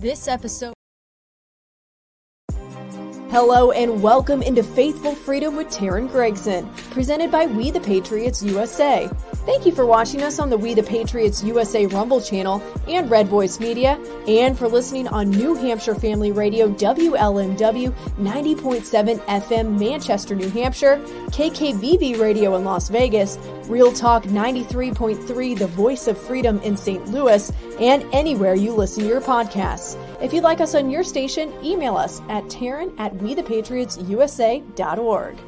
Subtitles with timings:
[0.00, 0.74] This episode.
[3.32, 9.10] Hello and welcome into Faithful Freedom with Teryn Gregson, presented by We the Patriots USA.
[9.48, 13.28] Thank you for watching us on the We the Patriots USA Rumble channel and Red
[13.28, 20.50] Voice Media, and for listening on New Hampshire Family Radio WLMW 90.7 FM Manchester, New
[20.50, 27.08] Hampshire, KKVV Radio in Las Vegas, Real Talk 93.3 The Voice of Freedom in St.
[27.08, 29.96] Louis, and anywhere you listen to your podcasts.
[30.22, 35.38] If you'd like us on your station, email us at Teryn at WeThePatriotsUSA.org.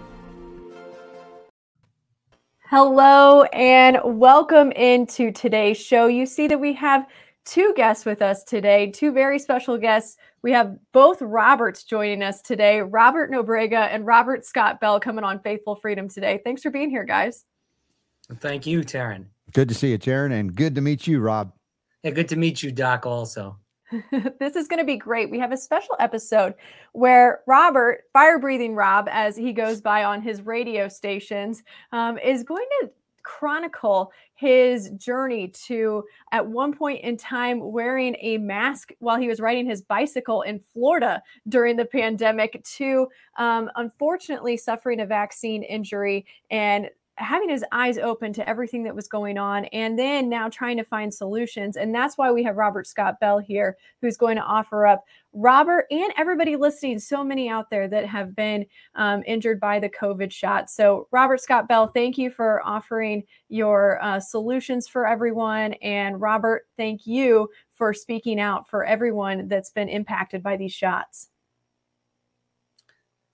[2.71, 6.07] Hello and welcome into today's show.
[6.07, 7.05] You see that we have
[7.45, 10.17] two guests with us today, two very special guests.
[10.43, 15.41] We have both Roberts joining us today, Robert Nobrega and Robert Scott Bell coming on
[15.41, 16.41] Faithful Freedom today.
[16.45, 17.45] Thanks for being here, guys.
[18.37, 19.25] Thank you, Teryn.
[19.53, 21.53] Good to see you, Teryn, and good to meet you, Rob.
[22.05, 23.59] Yeah, good to meet you, Doc, also.
[24.39, 25.31] this is going to be great.
[25.31, 26.55] We have a special episode
[26.93, 32.43] where Robert, fire breathing Rob, as he goes by on his radio stations, um, is
[32.43, 32.91] going to
[33.23, 39.41] chronicle his journey to at one point in time wearing a mask while he was
[39.41, 46.25] riding his bicycle in Florida during the pandemic to um, unfortunately suffering a vaccine injury
[46.51, 46.89] and
[47.21, 50.85] having his eyes open to everything that was going on and then now trying to
[50.85, 51.77] find solutions.
[51.77, 55.87] And that's why we have Robert Scott Bell here, who's going to offer up Robert
[55.91, 60.33] and everybody listening, so many out there that have been um, injured by the COVID
[60.33, 60.69] shot.
[60.71, 65.75] So, Robert Scott Bell, thank you for offering your uh, solutions for everyone.
[65.75, 71.29] And, Robert, thank you for speaking out for everyone that's been impacted by these shots.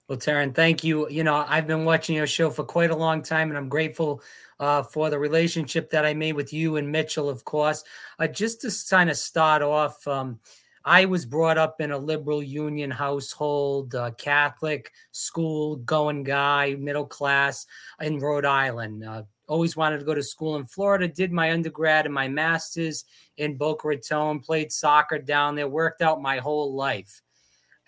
[0.07, 1.09] Well, Teryn, thank you.
[1.09, 4.21] You know, I've been watching your show for quite a long time, and I'm grateful
[4.57, 7.83] uh, for the relationship that I made with you and Mitchell, of course.
[8.17, 10.39] Uh, just to kind of start off, um,
[10.85, 17.05] I was brought up in a liberal union household, uh, Catholic school going guy, middle
[17.05, 17.65] class
[17.99, 19.03] in Rhode Island.
[19.03, 23.03] Uh, always wanted to go to school in Florida, did my undergrad and my master's
[23.35, 27.21] in Boca Raton, played soccer down there, worked out my whole life.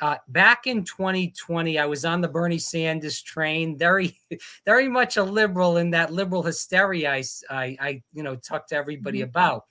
[0.02, 4.18] Uh, back in 2020, I was on the Bernie Sanders train, very,
[4.66, 8.76] very much a liberal in that liberal hysteria I, I, I you know, talked to
[8.76, 9.30] everybody mm-hmm.
[9.30, 9.66] about.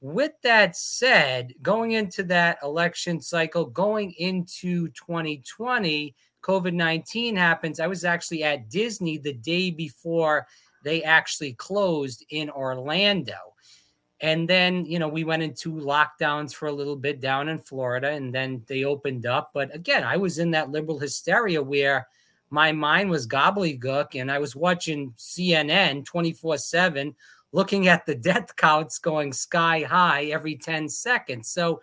[0.00, 7.80] With that said, going into that election cycle, going into 2020, COVID 19 happens.
[7.80, 10.46] I was actually at Disney the day before
[10.82, 13.36] they actually closed in Orlando.
[14.22, 18.10] And then, you know, we went into lockdowns for a little bit down in Florida
[18.10, 19.50] and then they opened up.
[19.54, 22.06] But again, I was in that liberal hysteria where
[22.50, 27.14] my mind was gobbledygook and I was watching CNN 24 7,
[27.52, 31.48] looking at the death counts going sky high every 10 seconds.
[31.48, 31.80] So,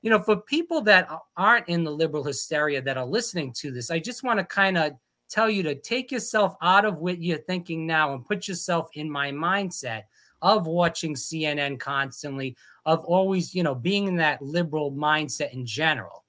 [0.00, 3.90] you know, for people that aren't in the liberal hysteria that are listening to this,
[3.90, 4.92] I just want to kind of
[5.28, 9.10] tell you to take yourself out of what you're thinking now and put yourself in
[9.10, 10.04] my mindset
[10.44, 16.22] of watching CNN constantly, of always, you know, being in that liberal mindset in general.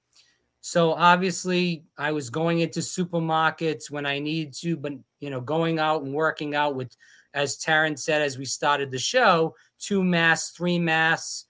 [0.61, 5.79] So obviously, I was going into supermarkets when I needed to, but you know, going
[5.79, 6.95] out and working out with,
[7.33, 11.44] as Teryn said as we started the show, two masks, three masks,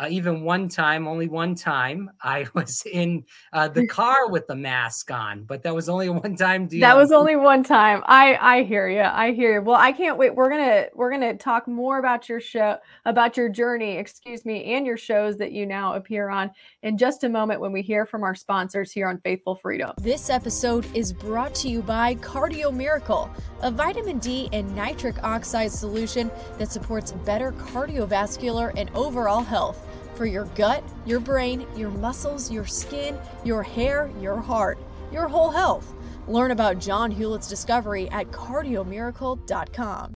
[0.00, 4.56] uh, even one time, only one time, I was in uh, the car with the
[4.56, 6.66] mask on, but that was only one time.
[6.66, 6.80] Deal.
[6.80, 8.02] That was only one time.
[8.06, 9.02] I I hear you.
[9.02, 9.62] I hear you.
[9.62, 10.34] Well, I can't wait.
[10.34, 14.84] We're gonna we're gonna talk more about your show, about your journey, excuse me, and
[14.84, 16.50] your shows that you now appear on
[16.82, 19.92] in just a moment when we hear from our sponsors here on Faithful Freedom.
[19.98, 23.30] This episode is brought to you by Cardio Miracle,
[23.62, 29.83] a vitamin D and nitric oxide solution that supports better cardiovascular and overall health
[30.16, 34.78] for your gut, your brain, your muscles, your skin, your hair, your heart,
[35.12, 35.92] your whole health.
[36.26, 40.14] Learn about John Hewlett's discovery at cardiomiracle.com.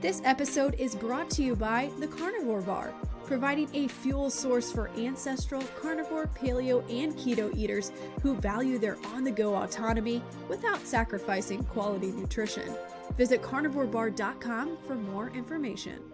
[0.00, 2.92] This episode is brought to you by the Carnivore Bar,
[3.24, 7.90] providing a fuel source for ancestral, carnivore, paleo, and keto eaters
[8.20, 12.70] who value their on the go autonomy without sacrificing quality nutrition.
[13.16, 16.13] Visit carnivorebar.com for more information.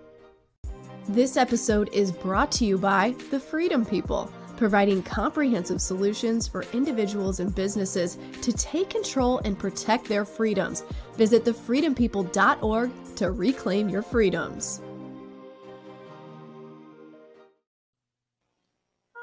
[1.08, 7.41] This episode is brought to you by the Freedom People, providing comprehensive solutions for individuals
[7.41, 10.85] and businesses to take control and protect their freedoms.
[11.17, 14.82] Visit thefreedompeople.org to reclaim your freedoms.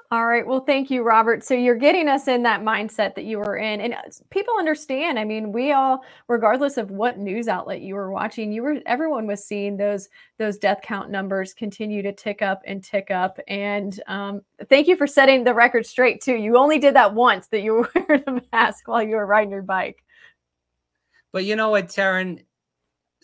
[0.10, 0.48] All right.
[0.48, 1.44] Well, thank you, Robert.
[1.44, 3.82] So you're getting us in that mindset that you were in.
[3.82, 5.20] And uh, people understand.
[5.20, 9.28] I mean, we all, regardless of what news outlet you were watching, you were everyone
[9.28, 10.08] was seeing those
[10.38, 13.38] those death count numbers continue to tick up and tick up.
[13.50, 16.36] And um, thank you for setting the record straight too.
[16.36, 19.62] You only did that once that you wore the mask while you were riding your
[19.62, 20.02] bike.
[21.34, 22.46] But you know what, Teryn,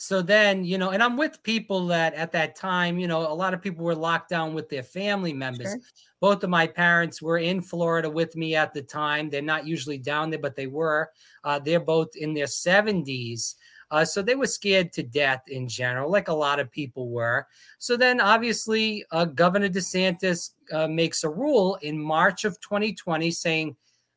[0.04, 3.34] so then you know and i'm with people that at that time you know a
[3.34, 5.68] lot of people were locked down with their family members.
[5.68, 5.80] Sure.
[6.20, 9.30] both of my parents were in florida with me at the time.
[9.30, 11.10] They're not usually down there but they were.
[11.44, 13.56] Uh, they're both in their 70s
[13.92, 17.48] uh, so they were scared to death in general like a lot of people were.
[17.78, 23.76] So then obviously uh, governor desantis uh, makes a rule in march of 2020 saying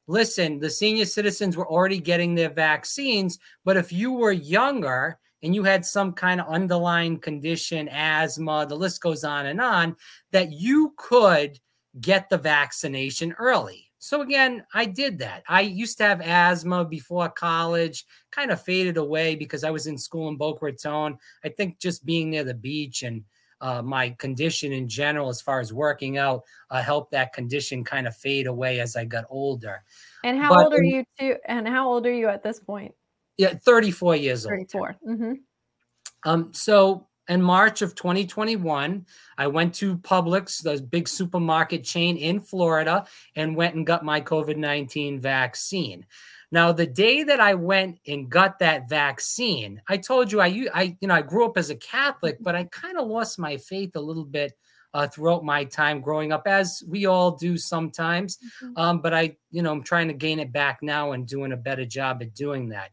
[0.09, 5.54] listen the senior citizens were already getting their vaccines but if you were younger and
[5.54, 9.94] you had some kind of underlying condition, asthma, the list goes on and on,
[10.32, 11.60] that you could
[12.00, 13.88] get the vaccination early.
[14.00, 15.44] So again, I did that.
[15.48, 19.96] I used to have asthma before college, kind of faded away because I was in
[19.96, 21.16] school in Boca Raton.
[21.44, 23.22] I think just being near the beach and
[23.60, 28.08] uh, my condition in general, as far as working out, uh, helped that condition kind
[28.08, 29.84] of fade away as I got older.
[30.25, 31.37] And how but, old are you too?
[31.46, 32.94] And how old are you at this point?
[33.37, 34.81] Yeah, 34 years 34.
[34.81, 34.97] old.
[35.00, 35.15] 34.
[35.15, 36.31] Mm-hmm.
[36.31, 39.06] Um, so in March of 2021,
[39.38, 44.21] I went to Publix, the big supermarket chain in Florida, and went and got my
[44.21, 46.06] COVID 19 vaccine.
[46.53, 50.97] Now, the day that I went and got that vaccine, I told you I, I
[51.00, 53.97] you know, I grew up as a Catholic, but I kind of lost my faith
[53.97, 54.53] a little bit
[54.94, 58.38] uh, throughout my time growing up, as we all do sometimes.
[58.62, 58.79] Mm-hmm.
[58.79, 61.56] Um, but I, you know, I'm trying to gain it back now and doing a
[61.56, 62.93] better job at doing that.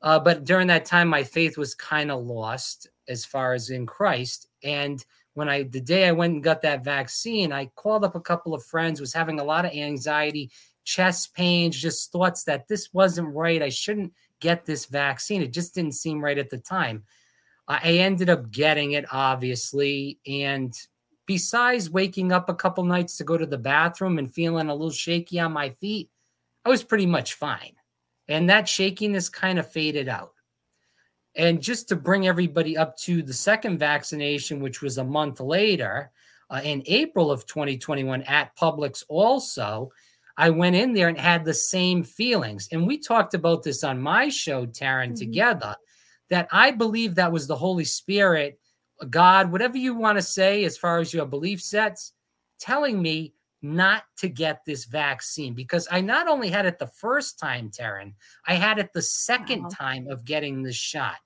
[0.00, 3.86] Uh, but during that time, my faith was kind of lost as far as in
[3.86, 4.46] Christ.
[4.62, 5.04] And
[5.34, 8.54] when I, the day I went and got that vaccine, I called up a couple
[8.54, 10.50] of friends, was having a lot of anxiety,
[10.84, 13.62] chest pains, just thoughts that this wasn't right.
[13.62, 15.42] I shouldn't get this vaccine.
[15.42, 17.04] It just didn't seem right at the time.
[17.66, 20.18] I ended up getting it, obviously.
[20.26, 20.72] And
[21.26, 24.90] besides waking up a couple nights to go to the bathroom and feeling a little
[24.90, 26.08] shaky on my feet,
[26.64, 27.77] I was pretty much fine
[28.28, 30.32] and that shakiness kind of faded out.
[31.34, 36.10] And just to bring everybody up to the second vaccination, which was a month later,
[36.50, 39.90] uh, in April of 2021 at Publix, also,
[40.36, 42.68] I went in there and had the same feelings.
[42.72, 45.14] And we talked about this on my show, Teryn, mm-hmm.
[45.14, 45.76] together,
[46.30, 48.58] that I believe that was the Holy Spirit,
[49.10, 52.12] God, whatever you want to say as far as your belief sets,
[52.58, 57.38] telling me not to get this vaccine because I not only had it the first
[57.38, 58.14] time, Teryn,
[58.46, 59.68] I had it the second wow.
[59.70, 61.16] time of getting the shot.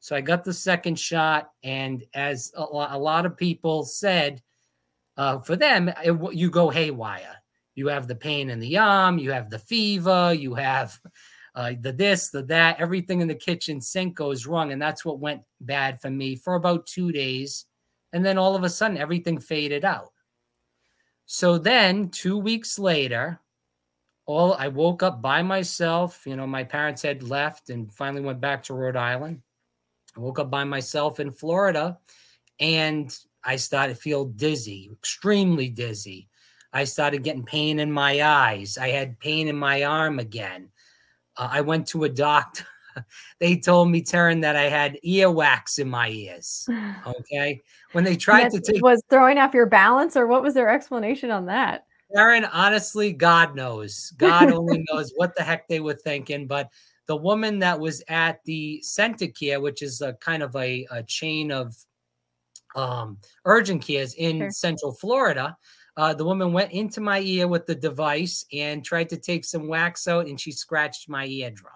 [0.00, 4.42] So I got the second shot, and as a, a lot of people said,
[5.16, 7.34] uh, for them, it, you go haywire.
[7.74, 10.98] You have the pain in the arm, you have the fever, you have
[11.54, 15.18] uh, the this, the that, everything in the kitchen sink goes wrong, and that's what
[15.18, 17.64] went bad for me for about two days,
[18.12, 20.12] and then all of a sudden everything faded out.
[21.30, 23.38] So then, two weeks later,
[24.24, 26.22] all I woke up by myself.
[26.24, 29.42] You know, my parents had left and finally went back to Rhode Island.
[30.16, 31.98] I woke up by myself in Florida,
[32.60, 33.14] and
[33.44, 36.30] I started to feel dizzy, extremely dizzy.
[36.72, 38.78] I started getting pain in my eyes.
[38.78, 40.70] I had pain in my arm again.
[41.36, 42.64] Uh, I went to a doctor.
[43.40, 46.68] they told me, Teryn, that I had earwax in my ears.
[47.06, 47.62] Okay
[47.92, 51.30] when they tried to take was throwing off your balance, or what was their explanation
[51.30, 51.86] on that?
[52.14, 54.12] Aaron, honestly, God knows.
[54.18, 56.46] God only knows what the heck they were thinking.
[56.46, 56.70] But
[57.06, 61.50] the woman that was at the CentraCare, which is a kind of a, a chain
[61.50, 61.74] of
[62.76, 64.50] um, urgent cares in sure.
[64.50, 65.56] Central Florida,
[65.96, 69.66] uh, the woman went into my ear with the device and tried to take some
[69.66, 71.72] wax out, and she scratched my eardrum.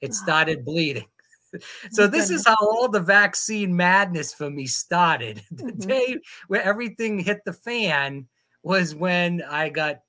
[0.00, 1.06] It started bleeding.
[1.90, 5.42] so this is how all the vaccine madness for me started.
[5.50, 5.88] The mm-hmm.
[5.88, 6.16] day
[6.48, 8.26] where everything hit the fan
[8.62, 10.00] was when I got,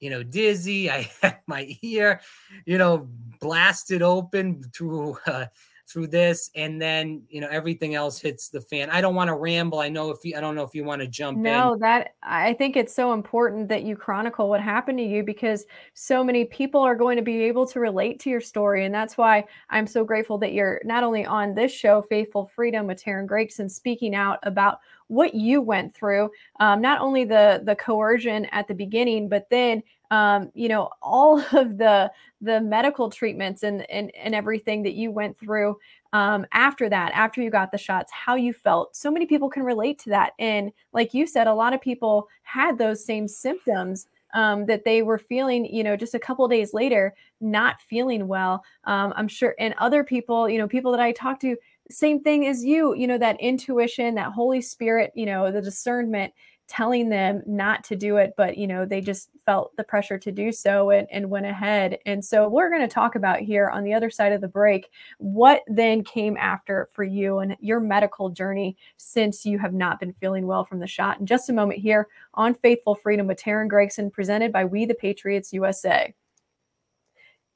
[0.00, 0.90] you know, dizzy.
[0.90, 2.20] I had my ear,
[2.64, 3.08] you know,
[3.40, 5.46] blasted open through uh,
[5.86, 9.34] through this and then you know everything else hits the fan i don't want to
[9.34, 11.78] ramble i know if you i don't know if you want to jump no in.
[11.78, 16.24] that i think it's so important that you chronicle what happened to you because so
[16.24, 19.44] many people are going to be able to relate to your story and that's why
[19.68, 23.68] i'm so grateful that you're not only on this show faithful freedom with teryn gregson
[23.68, 28.74] speaking out about what you went through um, not only the the coercion at the
[28.74, 34.34] beginning but then um, you know all of the the medical treatments and and, and
[34.34, 35.76] everything that you went through
[36.12, 39.62] um, after that after you got the shots how you felt so many people can
[39.62, 44.06] relate to that and like you said a lot of people had those same symptoms
[44.34, 48.64] um, that they were feeling, you know, just a couple days later, not feeling well.
[48.84, 51.56] Um, I'm sure, and other people, you know, people that I talked to,
[51.90, 56.32] same thing as you, you know, that intuition, that Holy Spirit, you know, the discernment
[56.66, 60.32] telling them not to do it, but you know, they just felt the pressure to
[60.32, 61.98] do so and, and went ahead.
[62.06, 64.88] And so we're going to talk about here on the other side of the break
[65.18, 70.14] what then came after for you and your medical journey since you have not been
[70.14, 71.20] feeling well from the shot.
[71.20, 74.94] In just a moment here on Faithful Freedom with Teryn Gregson, presented by We the
[74.94, 76.14] Patriots USA.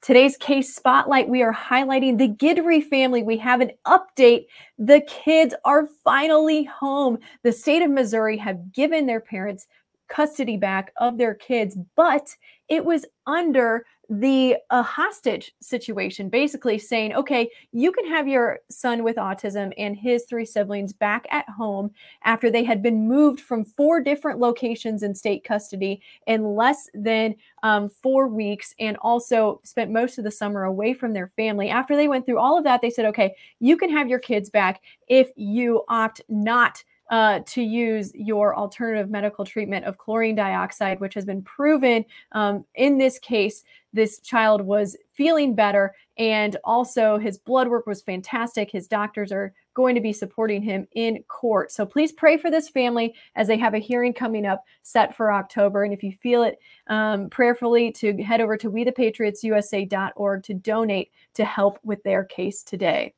[0.00, 3.22] Today's case spotlight, we are highlighting the Guidry family.
[3.22, 4.46] We have an update.
[4.78, 7.18] The kids are finally home.
[7.42, 9.66] The state of Missouri have given their parents
[10.08, 12.28] custody back of their kids, but
[12.68, 19.04] it was under the a hostage situation basically saying okay you can have your son
[19.04, 21.90] with autism and his three siblings back at home
[22.24, 27.34] after they had been moved from four different locations in state custody in less than
[27.62, 31.68] um, four weeks and also spent most of the summer away from their family.
[31.68, 34.48] After they went through all of that they said okay you can have your kids
[34.48, 41.00] back if you opt not uh, to use your alternative medical treatment of chlorine dioxide,
[41.00, 43.64] which has been proven um, in this case.
[43.94, 48.70] This child was feeling better, and also his blood work was fantastic.
[48.70, 51.70] His doctors are going to be supporting him in court.
[51.72, 55.32] So please pray for this family as they have a hearing coming up set for
[55.32, 55.84] October.
[55.84, 61.44] And if you feel it um, prayerfully, to head over to wethepatriotsusa.org to donate to
[61.44, 63.14] help with their case today.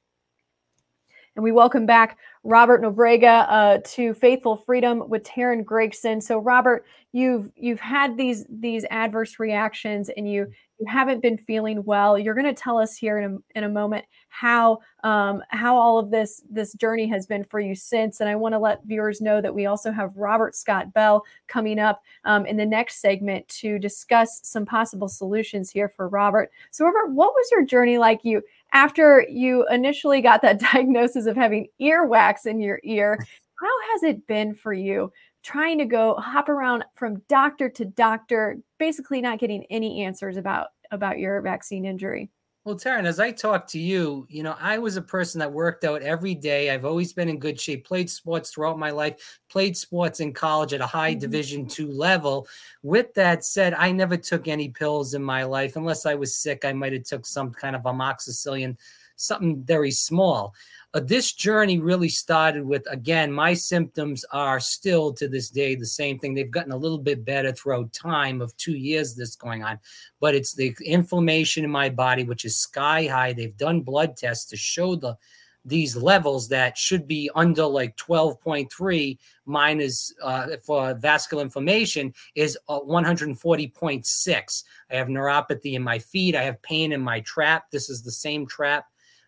[1.37, 6.21] And we welcome back Robert Nobrega uh, to Faithful Freedom with Teryn Gregson.
[6.21, 11.85] So, Robert, you've you've had these these adverse reactions, and you you haven't been feeling
[11.85, 12.19] well.
[12.19, 15.99] You're going to tell us here in a, in a moment how um, how all
[15.99, 18.21] of this this journey has been for you since.
[18.21, 21.79] And I want to let viewers know that we also have Robert Scott Bell coming
[21.79, 26.51] up um, in the next segment to discuss some possible solutions here for Robert.
[26.71, 28.21] So, Robert, what was your journey like?
[28.25, 33.19] You after you initially got that diagnosis of having earwax in your ear,
[33.61, 35.12] how has it been for you
[35.43, 40.69] trying to go hop around from doctor to doctor, basically not getting any answers about
[40.91, 42.31] about your vaccine injury?
[42.67, 45.83] Well, Teryn, as I talk to you, you know, I was a person that worked
[45.83, 46.69] out every day.
[46.69, 50.75] I've always been in good shape, played sports throughout my life, played sports in college
[50.75, 51.21] at a high mm-hmm.
[51.21, 52.47] division two level.
[52.83, 55.76] With that said, I never took any pills in my life.
[55.76, 58.76] Unless I was sick, I might have took some kind of amoxicillin,
[59.21, 60.55] something very small.
[60.93, 65.87] Uh, this journey really started with again my symptoms are still to this day the
[65.87, 66.35] same thing.
[66.35, 69.79] They've gotten a little bit better throughout time of two years this going on
[70.21, 73.33] but it's the inflammation in my body which is sky high.
[73.33, 75.17] They've done blood tests to show the
[75.65, 82.81] these levels that should be under like 12.3 minus uh, for vascular inflammation is uh,
[82.81, 86.35] 140.6 i have neuropathy in my feet.
[86.35, 87.71] I have pain in my trap.
[87.71, 88.87] This is the same trap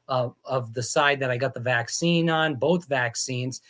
[0.08, 3.60] of, of the side that I got the vaccine on, both vaccines.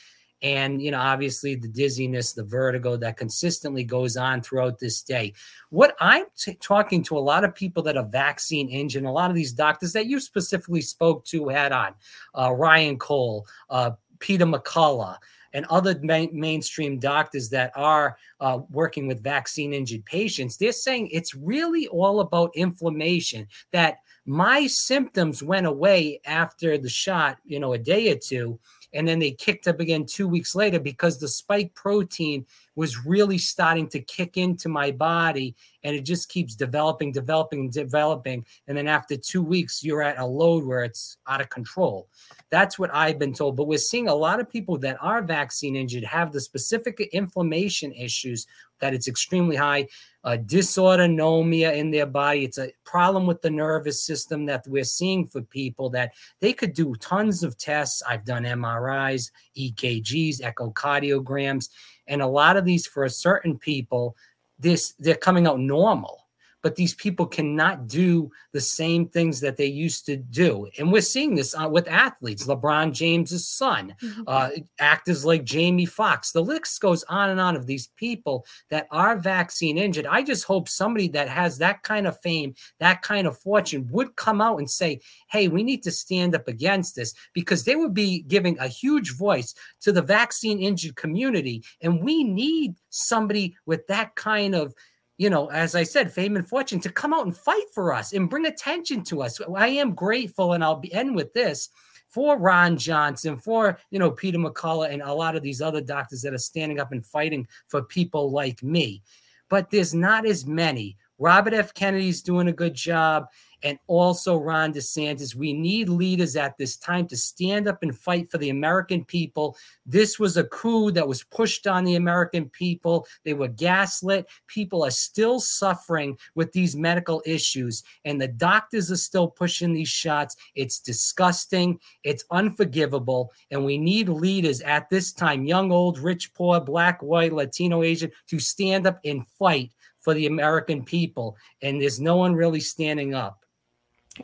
[0.43, 5.35] And, you know, obviously the dizziness, the vertigo that consistently goes on throughout this day.
[5.71, 9.31] What I'm t- talking to a lot of people that are vaccine injured, a lot
[9.31, 11.95] of these doctors that you specifically spoke to had on
[12.37, 15.17] uh, Ryan Cole, uh, Peter McCullough,
[15.53, 21.35] and other mainstream doctors that are uh, working with vaccine injured patients, they're saying it's
[21.35, 23.47] really all about inflammation.
[23.71, 28.59] That my symptoms went away after the shot, you know, a day or two.
[28.95, 32.45] And then they kicked up again two weeks later because the spike protein
[32.77, 38.45] was really starting to kick into my body and it just keeps developing, developing, developing.
[38.69, 42.09] And then after two weeks, you're at a load where it's out of control.
[42.51, 43.57] That's what I've been told.
[43.57, 47.93] But we're seeing a lot of people that are vaccine injured have the specific inflammation
[47.93, 48.47] issues
[48.81, 49.89] that it's extremely high,
[50.25, 52.45] uh, dysautonomia in their body.
[52.45, 56.75] It's a problem with the nervous system that we're seeing for people that they could
[56.75, 58.03] do tons of tests.
[58.09, 61.69] I've done MRIs, EKGs, echocardiograms,
[62.07, 64.17] and a lot of these for certain people,
[64.59, 66.22] this they're coming out normal
[66.63, 70.69] but these people cannot do the same things that they used to do.
[70.79, 74.23] And we're seeing this uh, with athletes, LeBron James's son, mm-hmm.
[74.27, 76.33] uh, actors like Jamie Foxx.
[76.33, 80.07] The list goes on and on of these people that are vaccine injured.
[80.07, 84.17] I just hope somebody that has that kind of fame, that kind of fortune would
[84.17, 85.01] come out and say,
[85.31, 89.17] hey, we need to stand up against this because they would be giving a huge
[89.17, 91.65] voice to the vaccine injured community.
[91.81, 94.75] And we need somebody with that kind of
[95.23, 98.13] you know, as I said, fame and fortune to come out and fight for us
[98.13, 99.41] and bring attention to us.
[99.55, 101.69] I am grateful, and I'll be end with this
[102.09, 106.23] for Ron Johnson, for you know Peter McCullough, and a lot of these other doctors
[106.23, 109.01] that are standing up and fighting for people like me.
[109.49, 110.97] but there's not as many.
[111.23, 111.73] Robert F.
[111.73, 113.29] Kennedy's doing a good job
[113.63, 115.37] and also Ron DeSantis.
[115.37, 119.57] We need leaders at this time to stand up and fight for the American people.
[119.87, 123.07] This was a coup that was pushed on the American people.
[123.25, 124.27] They were gaslit.
[124.49, 129.89] People are still suffering with these medical issues, and the doctors are still pushing these
[129.89, 130.35] shots.
[130.57, 131.79] It's disgusting.
[132.03, 133.31] It's unforgivable.
[133.53, 138.11] And we need leaders at this time young, old, rich, poor, black, white, Latino, Asian
[138.27, 139.71] to stand up and fight
[140.03, 141.37] for the American people.
[141.63, 143.45] And there's no one really standing up.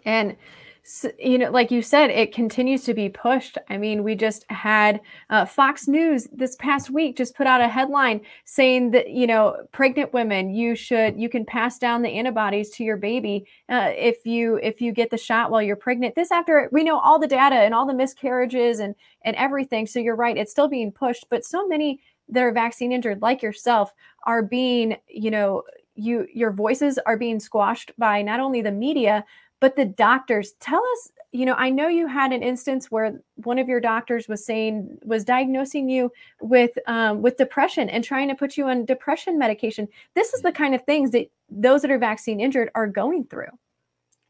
[0.04, 0.36] And
[1.18, 3.58] you know, like you said, it continues to be pushed.
[3.68, 7.68] I mean, we just had uh, Fox News this past week just put out a
[7.68, 12.70] headline saying that you know, pregnant women, you should you can pass down the antibodies
[12.70, 16.14] to your baby uh, if you if you get the shot while you're pregnant.
[16.14, 19.86] This after we know all the data and all the miscarriages and and everything.
[19.86, 23.42] So you're right, it's still being pushed, but so many that are vaccine injured, like
[23.42, 23.92] yourself,
[24.24, 25.62] are being you know
[25.94, 29.24] you your voices are being squashed by not only the media
[29.60, 30.52] but the doctors.
[30.60, 34.28] Tell us you know i know you had an instance where one of your doctors
[34.28, 38.84] was saying was diagnosing you with um, with depression and trying to put you on
[38.84, 39.88] depression medication.
[40.14, 43.50] This is the kind of things that those that are vaccine injured are going through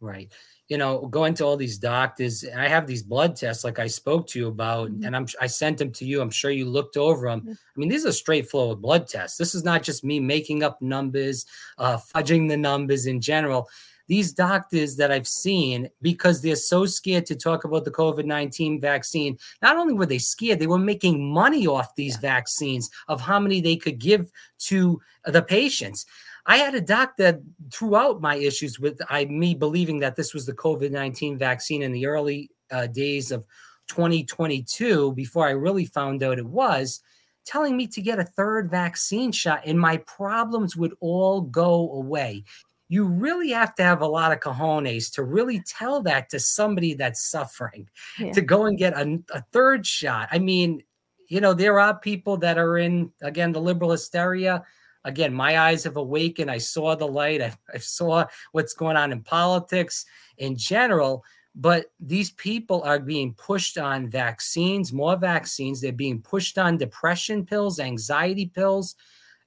[0.00, 0.32] right
[0.68, 3.86] you know going to all these doctors and i have these blood tests like i
[3.86, 5.04] spoke to you about mm-hmm.
[5.04, 7.52] and i'm i sent them to you i'm sure you looked over them mm-hmm.
[7.52, 11.46] i mean these are straightforward blood tests this is not just me making up numbers
[11.78, 13.68] uh fudging the numbers in general
[14.08, 18.80] these doctors that I've seen, because they're so scared to talk about the COVID 19
[18.80, 22.36] vaccine, not only were they scared, they were making money off these yeah.
[22.36, 26.06] vaccines of how many they could give to the patients.
[26.48, 27.40] I had a doctor
[27.72, 31.92] throughout my issues with I me believing that this was the COVID 19 vaccine in
[31.92, 33.46] the early uh, days of
[33.88, 37.00] 2022 before I really found out it was
[37.44, 42.44] telling me to get a third vaccine shot and my problems would all go away
[42.88, 46.94] you really have to have a lot of cojones to really tell that to somebody
[46.94, 47.88] that's suffering
[48.18, 48.32] yeah.
[48.32, 50.28] to go and get a, a, third shot.
[50.32, 50.82] I mean,
[51.28, 54.64] you know, there are people that are in, again, the liberal hysteria.
[55.08, 56.50] Again, my eyes have awakened.
[56.50, 57.40] I saw the light.
[57.40, 60.04] I, I saw what's going on in politics
[60.36, 61.24] in general.
[61.54, 65.80] But these people are being pushed on vaccines, more vaccines.
[65.80, 68.94] They're being pushed on depression pills, anxiety pills.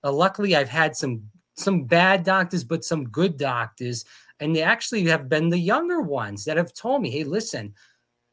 [0.04, 1.22] Uh, luckily, I've had some
[1.54, 4.04] some bad doctors, but some good doctors.
[4.40, 7.76] And they actually have been the younger ones that have told me, hey, listen,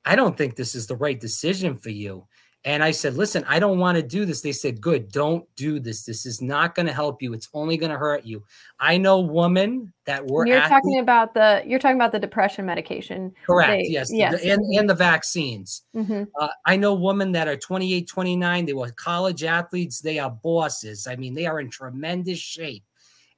[0.06, 2.26] I don't think this is the right decision for you.
[2.68, 4.42] And I said, listen, I don't want to do this.
[4.42, 6.04] They said, good, don't do this.
[6.04, 7.32] This is not going to help you.
[7.32, 8.44] It's only going to hurt you.
[8.78, 10.46] I know women that were.
[10.46, 10.82] You're athletes.
[10.82, 11.62] talking about the.
[11.64, 13.32] You're talking about the depression medication.
[13.46, 13.70] Correct.
[13.70, 14.12] They, yes.
[14.12, 14.44] Yes.
[14.44, 15.84] And, and the vaccines.
[15.96, 16.24] Mm-hmm.
[16.38, 18.66] Uh, I know women that are 28, 29.
[18.66, 20.00] They were college athletes.
[20.00, 21.06] They are bosses.
[21.06, 22.84] I mean, they are in tremendous shape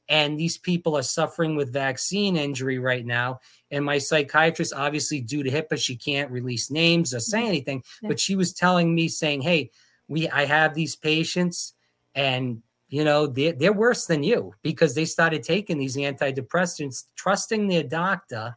[0.09, 3.39] and these people are suffering with vaccine injury right now
[3.71, 7.49] and my psychiatrist obviously due to hipaa she can't release names or say mm-hmm.
[7.49, 9.71] anything but she was telling me saying hey
[10.09, 11.75] we i have these patients
[12.15, 17.69] and you know they're, they're worse than you because they started taking these antidepressants trusting
[17.69, 18.57] their doctor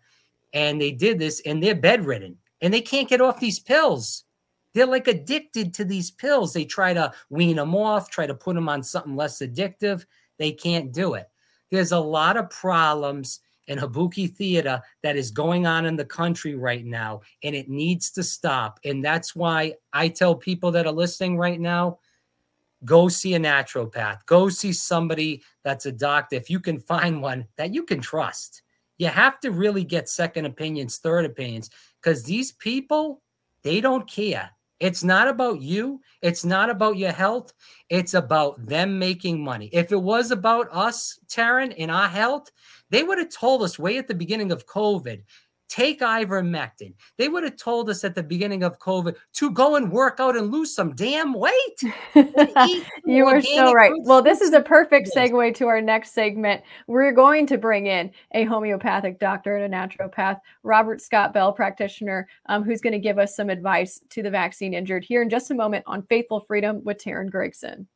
[0.53, 4.23] and they did this and they're bedridden and they can't get off these pills.
[4.73, 6.53] They're like addicted to these pills.
[6.53, 10.05] They try to wean them off try to put them on something less addictive.
[10.37, 11.29] They can't do it.
[11.71, 16.55] There's a lot of problems in Kabuki theater that is going on in the country
[16.55, 18.79] right now, and it needs to stop.
[18.83, 21.99] And that's why I tell people that are listening right now
[22.85, 26.35] go see a naturopath, go see somebody that's a doctor.
[26.35, 28.61] If you can find one that you can trust,
[28.97, 31.69] you have to really get second opinions, third opinions,
[32.01, 33.21] because these people,
[33.63, 34.51] they don't care.
[34.79, 36.01] It's not about you.
[36.21, 37.53] It's not about your health.
[37.89, 39.69] It's about them making money.
[39.71, 42.51] If it was about us, Teryn, in our health,
[42.93, 45.23] they would have told us way at the beginning of COVID
[45.67, 46.93] take ivermectin.
[47.17, 50.37] They would have told us at the beginning of COVID to go and work out
[50.37, 51.83] and lose some damn weight.
[53.05, 53.91] you are so right.
[54.03, 56.61] Well, this is a perfect segue to our next segment.
[56.85, 62.27] We're going to bring in a homeopathic doctor and a naturopath, Robert Scott Bell, practitioner,
[62.45, 65.49] um, who's going to give us some advice to the vaccine injured here in just
[65.49, 67.87] a moment on Faithful Freedom with Teryn Gregson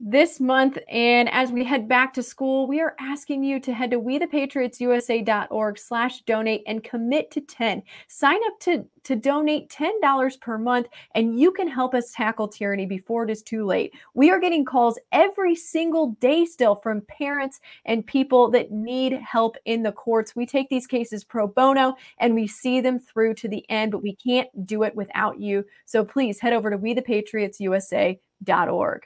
[0.00, 0.78] this month.
[0.88, 5.78] And as we head back to school, we are asking you to head to wethepatriotsusa.org
[5.78, 7.82] slash donate and commit to 10.
[8.08, 12.86] Sign up to, to donate $10 per month and you can help us tackle tyranny
[12.86, 13.92] before it is too late.
[14.14, 19.58] We are getting calls every single day still from parents and people that need help
[19.66, 20.34] in the courts.
[20.34, 24.02] We take these cases pro bono and we see them through to the end, but
[24.02, 25.66] we can't do it without you.
[25.84, 29.02] So please head over to wethepatriotsusa.org.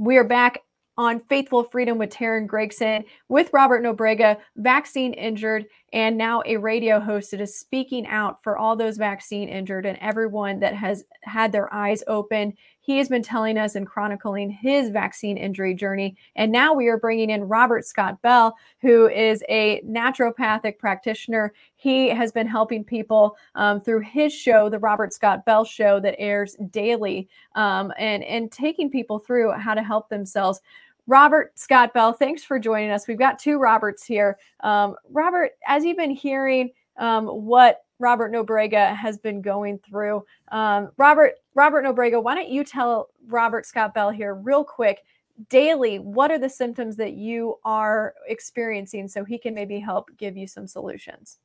[0.00, 0.62] We are back
[0.96, 7.00] on Faithful Freedom with Teryn Gregson, with Robert Nobrega, vaccine injured, and now a radio
[7.00, 11.50] host that is speaking out for all those vaccine injured and everyone that has had
[11.50, 12.54] their eyes open.
[12.80, 16.16] He has been telling us and chronicling his vaccine injury journey.
[16.36, 21.52] And now we are bringing in Robert Scott Bell, who is a naturopathic practitioner.
[21.76, 26.18] He has been helping people um, through his show, the Robert Scott Bell Show, that
[26.18, 30.60] airs daily, um, and, and taking people through how to help themselves.
[31.10, 33.08] Robert Scott Bell, thanks for joining us.
[33.08, 34.38] We've got two Roberts here.
[34.60, 40.92] Um, Robert, as you've been hearing um, what Robert Nobrega has been going through, um,
[40.98, 45.02] Robert Robert Nobrega, why don't you tell Robert Scott Bell here real quick,
[45.48, 50.36] daily, what are the symptoms that you are experiencing, so he can maybe help give
[50.36, 51.38] you some solutions.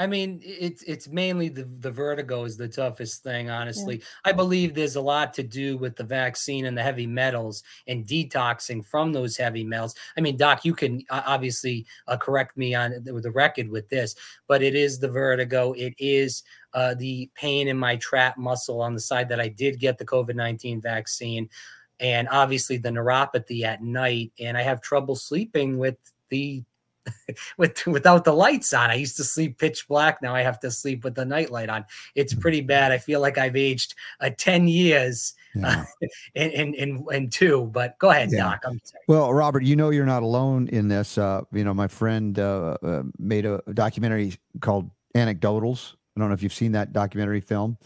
[0.00, 3.96] I mean, it's it's mainly the the vertigo is the toughest thing, honestly.
[3.96, 4.04] Yeah.
[4.26, 8.06] I believe there's a lot to do with the vaccine and the heavy metals and
[8.06, 9.96] detoxing from those heavy metals.
[10.16, 14.14] I mean, Doc, you can obviously uh, correct me on the, the record with this,
[14.46, 15.72] but it is the vertigo.
[15.72, 19.80] It is uh, the pain in my trap muscle on the side that I did
[19.80, 21.48] get the COVID nineteen vaccine,
[21.98, 24.30] and obviously the neuropathy at night.
[24.38, 25.96] And I have trouble sleeping with
[26.28, 26.62] the
[27.58, 28.90] with without the lights on.
[28.90, 30.22] I used to sleep pitch black.
[30.22, 31.84] Now I have to sleep with the nightlight on.
[32.14, 32.40] It's mm.
[32.40, 32.92] pretty bad.
[32.92, 35.80] I feel like I've aged uh, 10 years yeah.
[35.80, 38.50] uh, in, in, in, in, two, but go ahead, yeah.
[38.50, 38.62] Doc.
[38.66, 39.02] I'm sorry.
[39.08, 41.18] Well, Robert, you know, you're not alone in this.
[41.18, 45.94] Uh, you know, my friend uh, uh, made a documentary called Anecdotals.
[46.16, 47.78] I don't know if you've seen that documentary film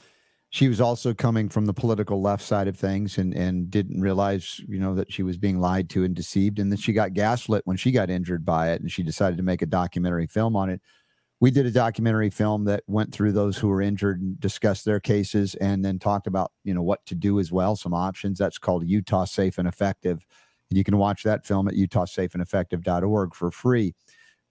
[0.53, 4.61] she was also coming from the political left side of things and and didn't realize
[4.69, 6.59] you know that she was being lied to and deceived.
[6.59, 9.43] And then she got gaslit when she got injured by it and she decided to
[9.43, 10.83] make a documentary film on it.
[11.41, 15.01] We did a documentary film that went through those who were injured and discussed their
[15.01, 18.39] cases and then talked about you know what to do as well some options.
[18.39, 20.27] That's called utah safe and effective.
[20.71, 23.95] And you can watch that film at utahsafeandeffective.org for free.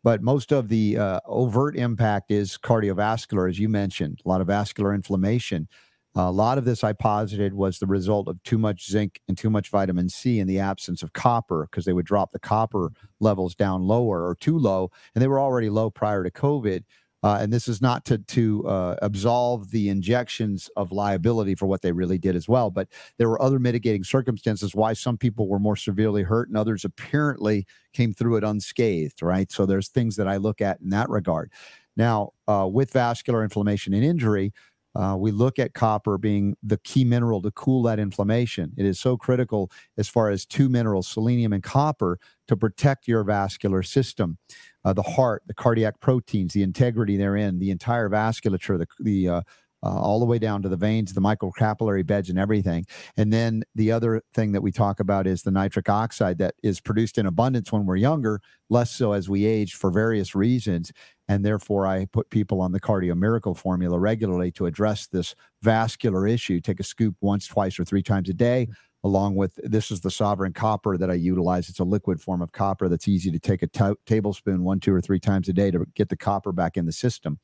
[0.03, 4.47] But most of the uh, overt impact is cardiovascular as you mentioned a lot of
[4.47, 5.67] vascular inflammation
[6.15, 9.49] a lot of this I posited was the result of too much zinc and too
[9.49, 13.55] much vitamin C in the absence of copper because they would drop the copper levels
[13.55, 16.83] down lower or too low, and they were already low prior to COVID.
[17.23, 21.83] Uh, and this is not to to uh, absolve the injections of liability for what
[21.83, 25.59] they really did as well, but there were other mitigating circumstances why some people were
[25.59, 29.21] more severely hurt and others apparently came through it unscathed.
[29.21, 31.51] Right, so there's things that I look at in that regard.
[31.95, 34.53] Now, uh, with vascular inflammation and injury,
[34.95, 38.73] uh, we look at copper being the key mineral to cool that inflammation.
[38.77, 43.23] It is so critical as far as two minerals, selenium and copper, to protect your
[43.23, 44.37] vascular system,
[44.83, 49.41] uh, the heart, the cardiac proteins, the integrity therein, the entire vasculature, the, the uh,
[49.83, 52.85] uh, all the way down to the veins, the microcapillary beds, and everything.
[53.17, 56.79] And then the other thing that we talk about is the nitric oxide that is
[56.79, 60.91] produced in abundance when we're younger, less so as we age for various reasons.
[61.27, 66.27] And therefore, I put people on the Cardio Miracle formula regularly to address this vascular
[66.27, 66.59] issue.
[66.59, 68.67] Take a scoop once, twice, or three times a day.
[69.03, 71.69] Along with this is the sovereign copper that I utilize.
[71.69, 74.93] It's a liquid form of copper that's easy to take a t- tablespoon one, two,
[74.93, 77.39] or three times a day to get the copper back in the system.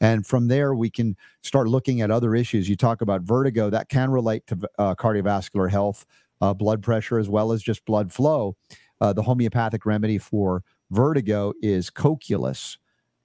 [0.00, 2.68] And from there, we can start looking at other issues.
[2.68, 6.06] You talk about vertigo, that can relate to uh, cardiovascular health,
[6.40, 8.56] uh, blood pressure, as well as just blood flow.
[9.00, 12.78] Uh, the homeopathic remedy for vertigo is Cocculus,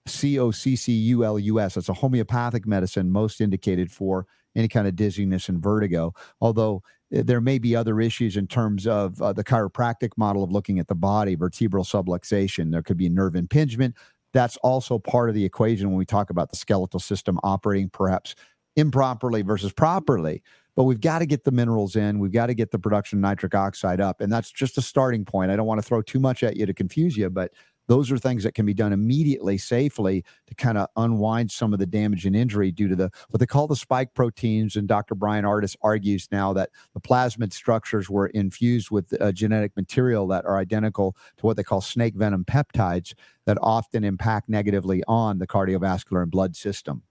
[0.06, 1.78] C O C C U L U S.
[1.78, 6.14] It's a homeopathic medicine most indicated for any kind of dizziness and vertigo.
[6.42, 10.52] Although eh, there may be other issues in terms of uh, the chiropractic model of
[10.52, 12.72] looking at the body, vertebral subluxation.
[12.72, 13.96] There could be nerve impingement,
[14.34, 18.36] that's also part of the equation when we talk about the skeletal system operating perhaps
[18.76, 20.41] improperly versus properly.
[20.76, 22.17] But we've got to get the minerals in.
[22.17, 24.22] We've got to get the production of nitric oxide up.
[24.22, 25.52] And that's just a starting point.
[25.52, 27.52] I don't want to throw too much at you to confuse you, but
[27.88, 31.80] those are things that can be done immediately safely to kind of unwind some of
[31.80, 35.13] the damage and injury due to the what they call the spike proteins and dr
[35.15, 40.46] bryan ardis argues now that the plasmid structures were infused with uh, genetic material that
[40.46, 43.13] are identical to what they call snake venom peptides
[43.46, 47.04] that often impact negatively on the cardiovascular and blood system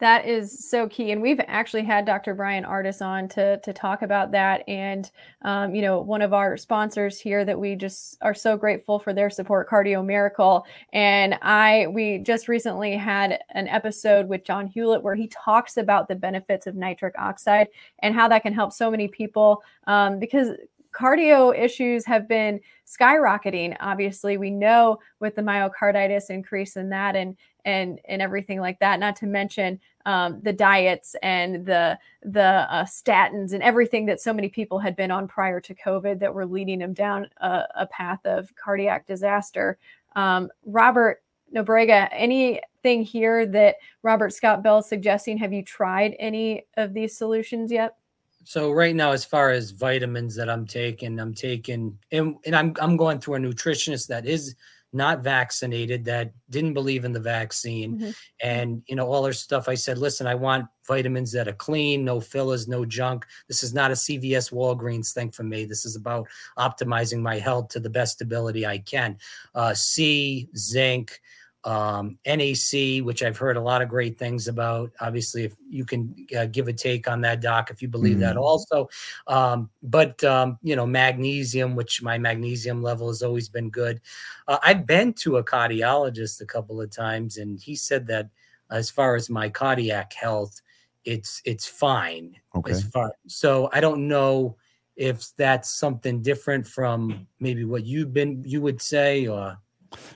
[0.00, 2.34] that is so key, and we've actually had Dr.
[2.34, 4.64] bryan Ardis on to to talk about that.
[4.66, 5.10] And
[5.42, 9.12] um, you know, one of our sponsors here that we just are so grateful for
[9.12, 10.66] their support, Cardio Miracle.
[10.92, 16.08] And I we just recently had an episode with John Hewlett where he talks about
[16.08, 17.68] the benefits of nitric oxide
[18.00, 20.56] and how that can help so many people um, because
[20.92, 23.76] cardio issues have been skyrocketing.
[23.80, 29.00] Obviously, we know with the myocarditis increase in that and and and everything like that.
[29.00, 34.32] Not to mention um, the diets and the the uh, statins and everything that so
[34.32, 37.86] many people had been on prior to COVID that were leading them down a, a
[37.86, 39.78] path of cardiac disaster.
[40.16, 41.22] Um, Robert
[41.54, 45.38] Nobrega, anything here that Robert Scott Bell is suggesting?
[45.38, 47.96] Have you tried any of these solutions yet?
[48.44, 52.74] So right now, as far as vitamins that I'm taking, I'm taking and, and I'm
[52.80, 54.54] I'm going through a nutritionist that is
[54.92, 57.98] not vaccinated that didn't believe in the vaccine.
[57.98, 58.10] Mm-hmm.
[58.42, 62.04] and you know all her stuff i said listen i want vitamins that are clean
[62.04, 63.24] no fillers no junk.
[63.46, 65.64] This is not a cvs walgreens thing for me.
[65.64, 66.26] This is about
[66.58, 69.18] optimizing my health to the best ability i can.
[69.54, 71.20] Uh, c zinc
[71.64, 74.92] um, NAC, which I've heard a lot of great things about.
[75.00, 78.20] Obviously, if you can uh, give a take on that, Doc, if you believe mm.
[78.20, 78.88] that also.
[79.26, 84.00] Um, but, um, you know, magnesium, which my magnesium level has always been good.
[84.48, 88.28] Uh, I've been to a cardiologist a couple of times, and he said that
[88.70, 90.60] as far as my cardiac health,
[91.04, 92.36] it's it's fine.
[92.54, 92.72] Okay.
[92.72, 94.56] As far so I don't know
[94.96, 99.58] if that's something different from maybe what you've been you would say or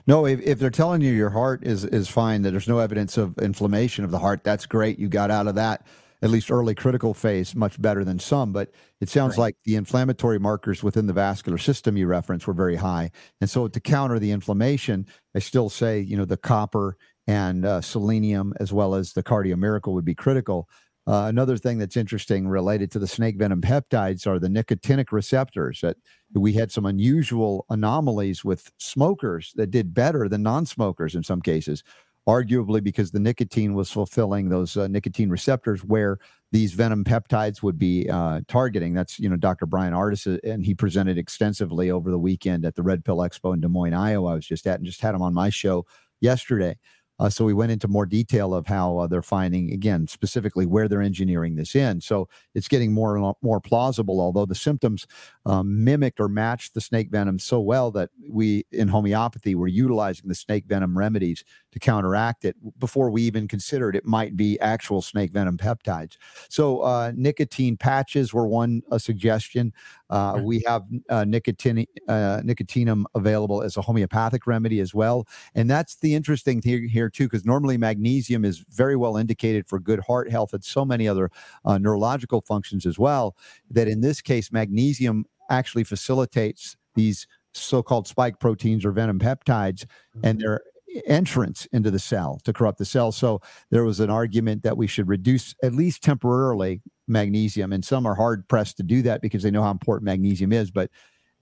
[0.07, 3.17] no, if, if they're telling you your heart is is fine, that there's no evidence
[3.17, 4.99] of inflammation of the heart, that's great.
[4.99, 5.85] You got out of that
[6.21, 8.51] at least early critical phase much better than some.
[8.51, 9.43] But it sounds right.
[9.43, 13.11] like the inflammatory markers within the vascular system you referenced were very high.
[13.41, 17.81] And so to counter the inflammation, I still say you know the copper and uh,
[17.81, 20.69] selenium as well as the cardio miracle would be critical.
[21.07, 25.81] Uh, another thing that's interesting related to the snake venom peptides are the nicotinic receptors.
[25.81, 25.97] That
[26.33, 31.83] we had some unusual anomalies with smokers that did better than non-smokers in some cases,
[32.27, 36.17] arguably because the nicotine was fulfilling those uh, nicotine receptors where
[36.51, 38.95] these venom peptides would be uh, targeting.
[38.95, 39.67] That's you know Dr.
[39.67, 43.53] bryan Ardis, uh, and he presented extensively over the weekend at the Red Pill Expo
[43.53, 44.31] in Des Moines, Iowa.
[44.31, 45.85] I was just at and just had him on my show
[46.19, 46.77] yesterday.
[47.19, 50.87] Uh, so we went into more detail of how uh, they're finding, again, specifically where
[50.87, 52.01] they're engineering this in.
[52.01, 55.07] So it's getting more and more plausible, although the symptoms
[55.45, 60.27] um, mimicked or matched the snake venom so well that we, in homeopathy, were utilizing
[60.27, 65.01] the snake venom remedies to counteract it before we even considered it might be actual
[65.01, 66.17] snake venom peptides.
[66.49, 69.73] So uh, nicotine patches were one a suggestion.
[70.09, 75.27] Uh, we have uh, nicotine, uh, nicotinum available as a homeopathic remedy as well.
[75.55, 79.79] And that's the interesting thing here, too, because normally magnesium is very well indicated for
[79.79, 81.31] good heart health and so many other
[81.63, 83.35] uh, neurological functions as well.
[83.69, 89.85] That in this case, magnesium actually facilitates these so-called spike proteins or venom peptides
[90.23, 90.45] and mm-hmm.
[90.45, 90.61] their
[91.07, 93.11] entrance into the cell to corrupt the cell.
[93.11, 98.05] So there was an argument that we should reduce at least temporarily magnesium, and some
[98.05, 100.71] are hard pressed to do that because they know how important magnesium is.
[100.71, 100.89] But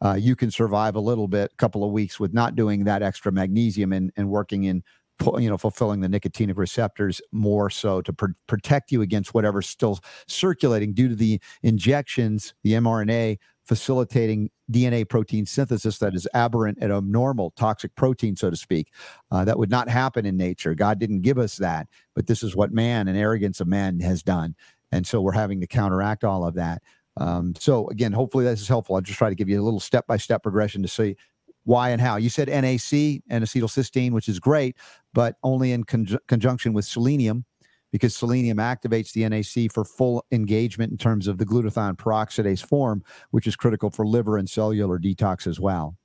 [0.03, 3.01] uh, you can survive a little bit, a couple of weeks with not doing that
[3.01, 4.83] extra magnesium and, and working in,
[5.37, 9.99] you know, fulfilling the nicotinic receptors more so to pr- protect you against whatever's still
[10.27, 16.91] circulating due to the injections, the mRNA facilitating DNA protein synthesis that is aberrant and
[16.91, 18.91] abnormal, toxic protein, so to speak.
[19.31, 20.75] Uh, that would not happen in nature.
[20.75, 24.21] God didn't give us that, but this is what man and arrogance of man has
[24.21, 24.55] done.
[24.93, 26.83] And so we're having to counteract all of that.
[27.17, 28.95] Um, so again, hopefully this is helpful.
[28.95, 31.15] I'll just try to give you a little step by step progression to see
[31.63, 32.17] why and how.
[32.17, 34.77] You said NAC and acetylcysteine, which is great,
[35.13, 37.45] but only in conjunction with selenium,
[37.91, 43.03] because selenium activates the NAC for full engagement in terms of the glutathione peroxidase form,
[43.31, 45.95] which is critical for liver and cellular detox as well.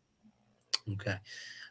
[0.92, 1.16] Okay.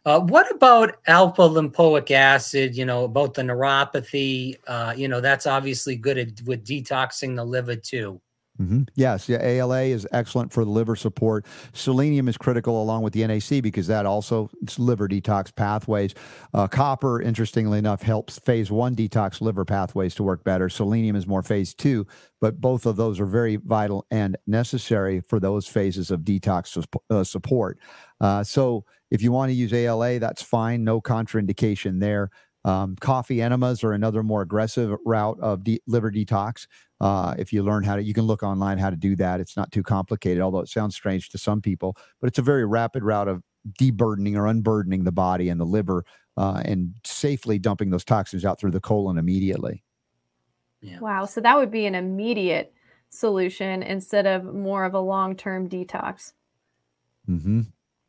[0.08, 2.78] Uh, what about alpha lipoic acid?
[2.78, 4.56] You know, about the neuropathy.
[4.66, 8.22] Uh, you know, that's obviously good at, with detoxing the liver too.
[8.58, 8.84] Mm-hmm.
[8.96, 11.46] Yes, yeah, ALA is excellent for liver support.
[11.74, 16.16] Selenium is critical along with the NAC because that also liver detox pathways.
[16.54, 20.70] Uh, copper, interestingly enough, helps phase one detox liver pathways to work better.
[20.70, 22.08] Selenium is more phase two,
[22.40, 27.24] but both of those are very vital and necessary for those phases of detox uh,
[27.26, 27.78] support.
[28.22, 30.84] Uh, so if you want to use ALA, that's fine.
[30.84, 32.30] No contraindication there.
[32.66, 36.68] Um, coffee enemas are another more aggressive route of de- liver detox.
[37.00, 39.40] Uh, if you learn how to, you can look online how to do that.
[39.40, 42.66] It's not too complicated, although it sounds strange to some people, but it's a very
[42.66, 43.42] rapid route of
[43.80, 46.04] deburdening or unburdening the body and the liver
[46.36, 49.84] uh, and safely dumping those toxins out through the colon immediately.
[50.82, 51.00] Yeah.
[51.00, 51.26] Wow.
[51.26, 52.74] So that would be an immediate
[53.10, 56.34] solution instead of more of a long term detox.
[57.30, 57.62] Mm-hmm.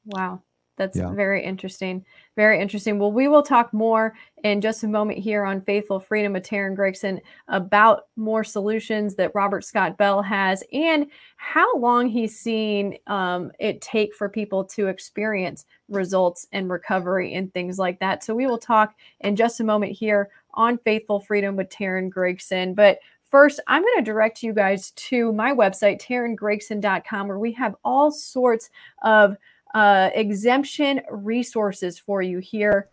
[0.07, 0.43] Wow.
[0.79, 1.12] That's yeah.
[1.12, 2.05] very interesting.
[2.37, 2.99] Very interesting.
[2.99, 4.14] Well, we will talk more
[4.45, 9.35] in just a moment here on Faithful Freedom with Teryn Gregson about more solutions that
[9.35, 14.87] Robert Scott Bell has and how long he's seen um, it take for people to
[14.87, 18.23] experience results and recovery and things like that.
[18.23, 22.75] So we will talk in just a moment here on Faithful Freedom with Teryn Gregson.
[22.75, 22.99] But
[23.31, 28.11] First, I'm going to direct you guys to my website, teryngregson.com, where we have all
[28.11, 28.71] sorts
[29.03, 29.37] of
[29.75, 32.89] uh, exemption resources for you here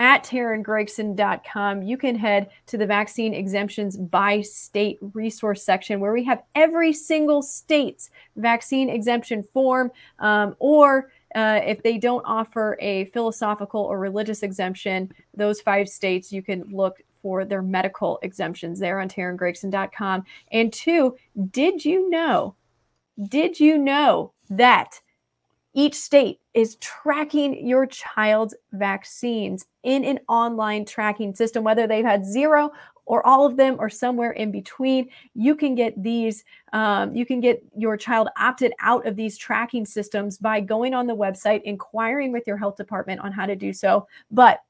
[0.00, 1.82] at teryngregson.com.
[1.82, 6.92] You can head to the vaccine exemptions by state resource section where we have every
[6.94, 13.98] single state's vaccine exemption form um, or uh, if they don't offer a philosophical or
[13.98, 20.24] religious exemption, those five states, you can look for their medical exemptions there on teryngregson.com.
[20.50, 21.16] And two,
[21.50, 22.56] did you know,
[23.28, 25.00] did you know that
[25.74, 32.24] each state is tracking your child's vaccines in an online tracking system, whether they've had
[32.24, 32.70] zero
[33.06, 35.08] or all of them or somewhere in between.
[35.34, 39.86] You can get these, um, you can get your child opted out of these tracking
[39.86, 43.72] systems by going on the website, inquiring with your health department on how to do
[43.72, 44.06] so.
[44.30, 44.60] But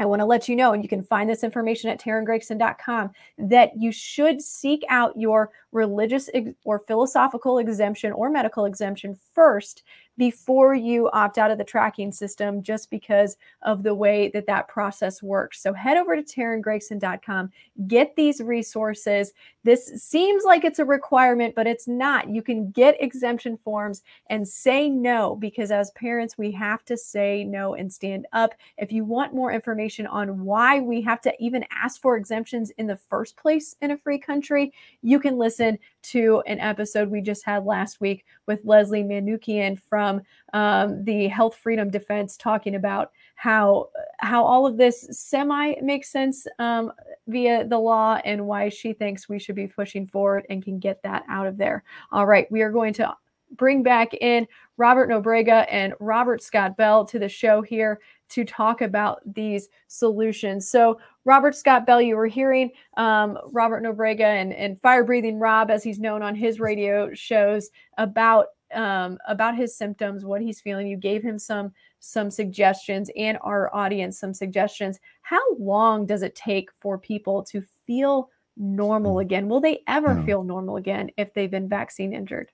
[0.00, 3.72] I want to let you know, and you can find this information at teryngregson.com, that
[3.76, 9.82] you should seek out your religious ex- or philosophical exemption or medical exemption first
[10.20, 14.68] before you opt out of the tracking system just because of the way that that
[14.68, 15.62] process works.
[15.62, 17.50] So head over to teryngregson.com,
[17.86, 19.32] get these resources.
[19.64, 22.28] This seems like it's a requirement, but it's not.
[22.28, 27.42] You can get exemption forms and say no because as parents, we have to say
[27.42, 28.52] no and stand up.
[28.76, 32.86] If you want more information on why we have to even ask for exemptions in
[32.86, 37.44] the first place in a free country, you can listen to an episode we just
[37.44, 40.09] had last week with Leslie Manookian from
[40.52, 46.46] um, the Health Freedom Defense, talking about how how all of this semi makes sense
[46.58, 46.92] um,
[47.28, 51.02] via the law and why she thinks we should be pushing forward and can get
[51.02, 51.84] that out of there.
[52.10, 53.14] All right, we are going to
[53.56, 54.46] bring back in
[54.76, 60.68] Robert Nobrega and Robert Scott Bell to the show here to talk about these solutions.
[60.68, 65.70] So, Robert Scott Bell, you were hearing um, Robert Nobrega and, and Fire Breathing Rob,
[65.70, 70.86] as he's known on his radio shows, about um, about his symptoms, what he's feeling.
[70.86, 74.98] You gave him some some suggestions and our audience some suggestions.
[75.22, 79.22] How long does it take for people to feel normal mm.
[79.22, 79.48] again?
[79.48, 80.24] Will they ever no.
[80.24, 82.50] feel normal again if they've been vaccine injured?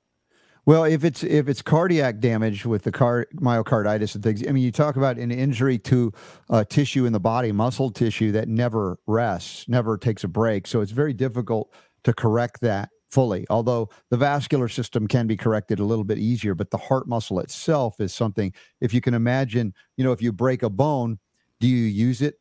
[0.66, 4.64] Well, if it's if it's cardiac damage with the car myocarditis and things, I mean,
[4.64, 6.12] you talk about an injury to
[6.50, 10.66] uh, tissue in the body, muscle tissue that never rests, never takes a break.
[10.66, 13.46] So it's very difficult to correct that fully.
[13.48, 17.40] Although the vascular system can be corrected a little bit easier, but the heart muscle
[17.40, 18.52] itself is something.
[18.82, 21.18] If you can imagine, you know, if you break a bone,
[21.58, 22.34] do you use it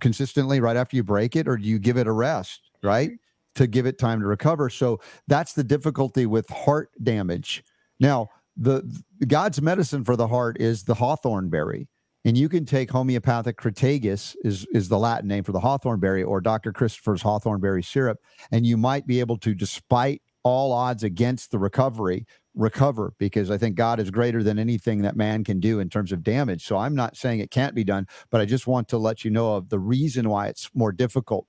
[0.00, 2.62] consistently right after you break it, or do you give it a rest?
[2.78, 2.86] Mm-hmm.
[2.86, 3.10] Right
[3.56, 4.70] to give it time to recover.
[4.70, 7.62] So that's the difficulty with heart damage.
[7.98, 8.82] Now, the
[9.26, 11.88] God's medicine for the heart is the hawthorn berry.
[12.24, 16.22] And you can take homeopathic Crataegus is is the Latin name for the hawthorn berry
[16.22, 16.72] or Dr.
[16.72, 18.18] Christopher's hawthorn berry syrup
[18.52, 23.58] and you might be able to despite all odds against the recovery recover because I
[23.58, 26.64] think God is greater than anything that man can do in terms of damage.
[26.64, 29.30] So I'm not saying it can't be done, but I just want to let you
[29.30, 31.46] know of the reason why it's more difficult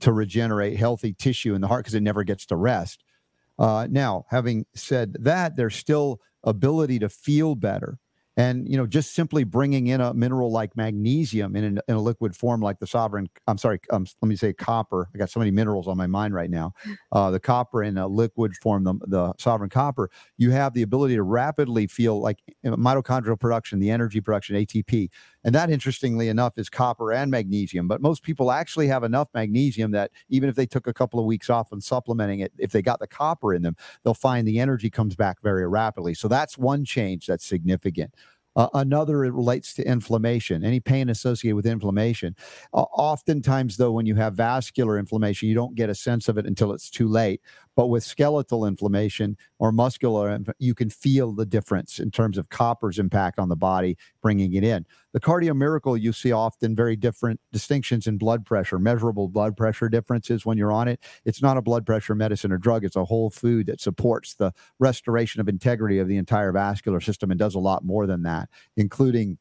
[0.00, 3.02] to regenerate healthy tissue in the heart because it never gets to rest.
[3.58, 7.98] Uh, now, having said that, there's still ability to feel better.
[8.36, 12.00] And, you know, just simply bringing in a mineral like magnesium in, an, in a
[12.00, 15.08] liquid form like the sovereign, I'm sorry, um, let me say copper.
[15.14, 16.72] I got so many minerals on my mind right now.
[17.12, 21.14] Uh, the copper in a liquid form, the, the sovereign copper, you have the ability
[21.14, 25.10] to rapidly feel like mitochondrial production, the energy production, ATP.
[25.44, 27.88] And that, interestingly enough, is copper and magnesium.
[27.88, 31.26] But most people actually have enough magnesium that even if they took a couple of
[31.26, 34.60] weeks off and supplementing it, if they got the copper in them, they'll find the
[34.60, 36.14] energy comes back very rapidly.
[36.14, 38.14] So that's one change that's significant.
[38.54, 42.36] Uh, another relates to inflammation, any pain associated with inflammation.
[42.74, 46.46] Uh, oftentimes, though, when you have vascular inflammation, you don't get a sense of it
[46.46, 47.40] until it's too late.
[47.76, 52.98] But with skeletal inflammation or muscular, you can feel the difference in terms of copper's
[52.98, 54.86] impact on the body, bringing it in.
[55.12, 59.88] The cardio miracle, you see often very different distinctions in blood pressure, measurable blood pressure
[59.88, 61.00] differences when you're on it.
[61.24, 64.52] It's not a blood pressure medicine or drug, it's a whole food that supports the
[64.78, 68.48] restoration of integrity of the entire vascular system and does a lot more than that,
[68.76, 69.38] including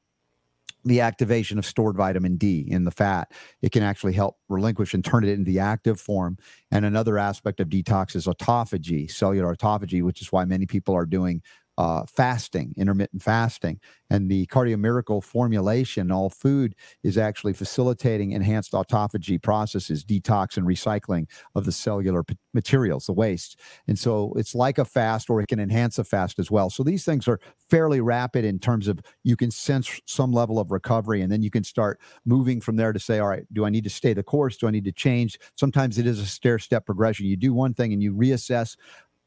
[0.83, 3.31] the activation of stored vitamin D in the fat.
[3.61, 6.37] It can actually help relinquish and turn it into the active form.
[6.71, 11.05] And another aspect of detox is autophagy, cellular autophagy, which is why many people are
[11.05, 11.41] doing
[11.81, 13.79] uh, fasting, intermittent fasting,
[14.11, 21.25] and the cardiomiracle formulation, all food is actually facilitating enhanced autophagy processes, detox and recycling
[21.55, 23.57] of the cellular p- materials, the waste.
[23.87, 26.69] And so it's like a fast, or it can enhance a fast as well.
[26.69, 27.39] So these things are
[27.71, 31.49] fairly rapid in terms of you can sense some level of recovery, and then you
[31.49, 34.21] can start moving from there to say, all right, do I need to stay the
[34.21, 34.55] course?
[34.55, 35.39] Do I need to change?
[35.55, 37.25] Sometimes it is a stair step progression.
[37.25, 38.75] You do one thing and you reassess.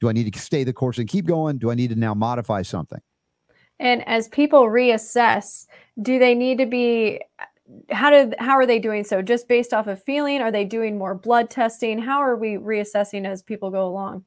[0.04, 1.56] Do I need to stay the course and keep going?
[1.56, 3.00] Do I need to now modify something?
[3.80, 5.66] And as people reassess,
[6.02, 7.22] do they need to be
[7.90, 9.22] how did how are they doing so?
[9.22, 10.42] Just based off of feeling?
[10.42, 11.98] Are they doing more blood testing?
[11.98, 14.26] How are we reassessing as people go along?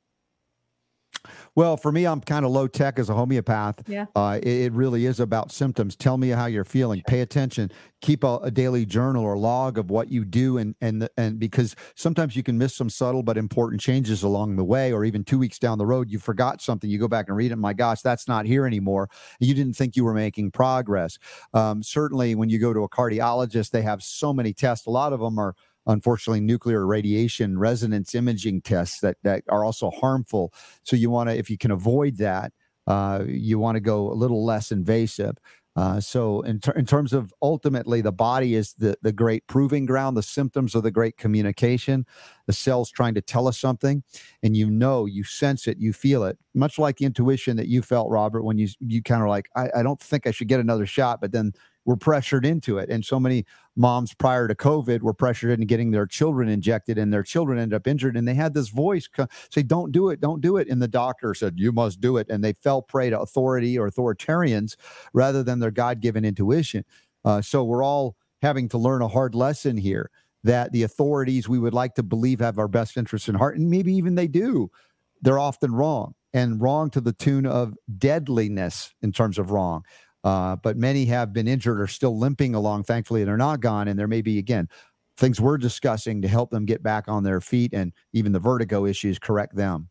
[1.55, 3.88] Well, for me, I'm kind of low tech as a homeopath.
[3.88, 4.05] Yeah.
[4.15, 5.95] Uh, it, it, really is about symptoms.
[5.95, 7.01] Tell me how you're feeling.
[7.07, 7.71] Pay attention.
[8.01, 11.75] Keep a, a, daily journal or log of what you do, and and and because
[11.95, 15.39] sometimes you can miss some subtle but important changes along the way, or even two
[15.39, 16.89] weeks down the road, you forgot something.
[16.89, 17.55] You go back and read it.
[17.55, 19.09] My gosh, that's not here anymore.
[19.39, 21.17] You didn't think you were making progress.
[21.53, 24.86] Um, certainly, when you go to a cardiologist, they have so many tests.
[24.86, 25.55] A lot of them are
[25.88, 30.53] unfortunately nuclear radiation resonance imaging tests that that are also harmful.
[30.83, 32.51] So you want to, if you can avoid that,
[32.85, 35.35] uh, you want to go a little less invasive.
[35.75, 39.85] Uh, so in, ter- in terms of ultimately the body is the, the great proving
[39.85, 42.03] ground the symptoms are the great communication
[42.47, 44.01] the cells trying to tell us something
[44.41, 48.09] and you know you sense it you feel it much like intuition that you felt
[48.09, 50.88] robert when you you kind of like I, I don't think i should get another
[50.88, 51.53] shot but then
[51.85, 52.89] we're pressured into it.
[52.89, 53.45] And so many
[53.78, 57.75] moms prior to COVID were pressured into getting their children injected, and their children ended
[57.75, 58.17] up injured.
[58.17, 59.07] And they had this voice
[59.51, 60.67] say, Don't do it, don't do it.
[60.67, 62.28] And the doctor said, You must do it.
[62.30, 64.75] And they fell prey to authority or authoritarians
[65.13, 66.84] rather than their God given intuition.
[67.23, 70.09] Uh, so we're all having to learn a hard lesson here
[70.43, 73.69] that the authorities we would like to believe have our best interests in heart, and
[73.69, 74.71] maybe even they do,
[75.21, 79.84] they're often wrong and wrong to the tune of deadliness in terms of wrong.
[80.24, 82.84] Uh, but many have been injured or still limping along.
[82.84, 83.88] Thankfully, they're not gone.
[83.88, 84.68] And there may be, again,
[85.18, 88.86] things we're discussing to help them get back on their feet and even the vertigo
[88.86, 89.89] issues correct them.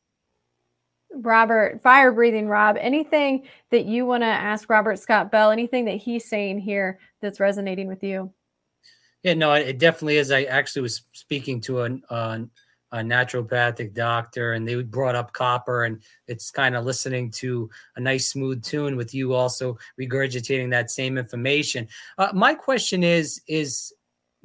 [1.12, 5.96] Robert, fire breathing Rob, anything that you want to ask Robert Scott Bell, anything that
[5.96, 8.32] he's saying here that's resonating with you?
[9.22, 10.30] Yeah, no, it definitely is.
[10.30, 12.40] I actually was speaking to an, uh,
[12.92, 18.00] a naturopathic doctor and they brought up copper and it's kind of listening to a
[18.00, 21.88] nice smooth tune with you also regurgitating that same information.
[22.18, 23.92] Uh, my question is is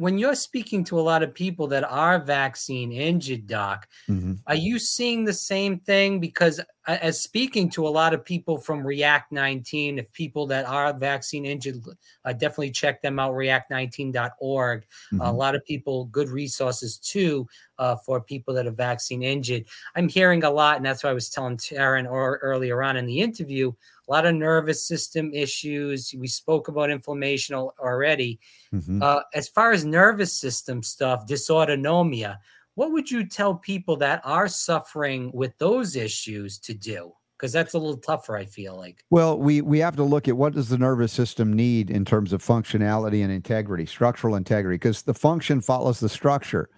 [0.01, 4.33] when you're speaking to a lot of people that are vaccine injured, Doc, mm-hmm.
[4.47, 6.19] are you seeing the same thing?
[6.19, 10.91] Because as speaking to a lot of people from React 19, if people that are
[10.91, 11.83] vaccine injured,
[12.25, 14.81] uh, definitely check them out, react19.org.
[14.81, 15.21] Mm-hmm.
[15.21, 17.47] A lot of people, good resources too
[17.77, 19.65] uh, for people that are vaccine injured.
[19.95, 23.05] I'm hearing a lot, and that's why I was telling Teryn or earlier on in
[23.05, 23.71] the interview,
[24.11, 26.13] a lot of nervous system issues.
[26.17, 28.41] We spoke about inflammation already.
[28.73, 29.01] Mm-hmm.
[29.01, 32.37] Uh, as far as nervous system stuff, dysautonomia,
[32.75, 37.13] what would you tell people that are suffering with those issues to do?
[37.37, 39.01] Because that's a little tougher, I feel like.
[39.09, 42.33] Well, we we have to look at what does the nervous system need in terms
[42.33, 46.69] of functionality and integrity, structural integrity, because the function follows the structure.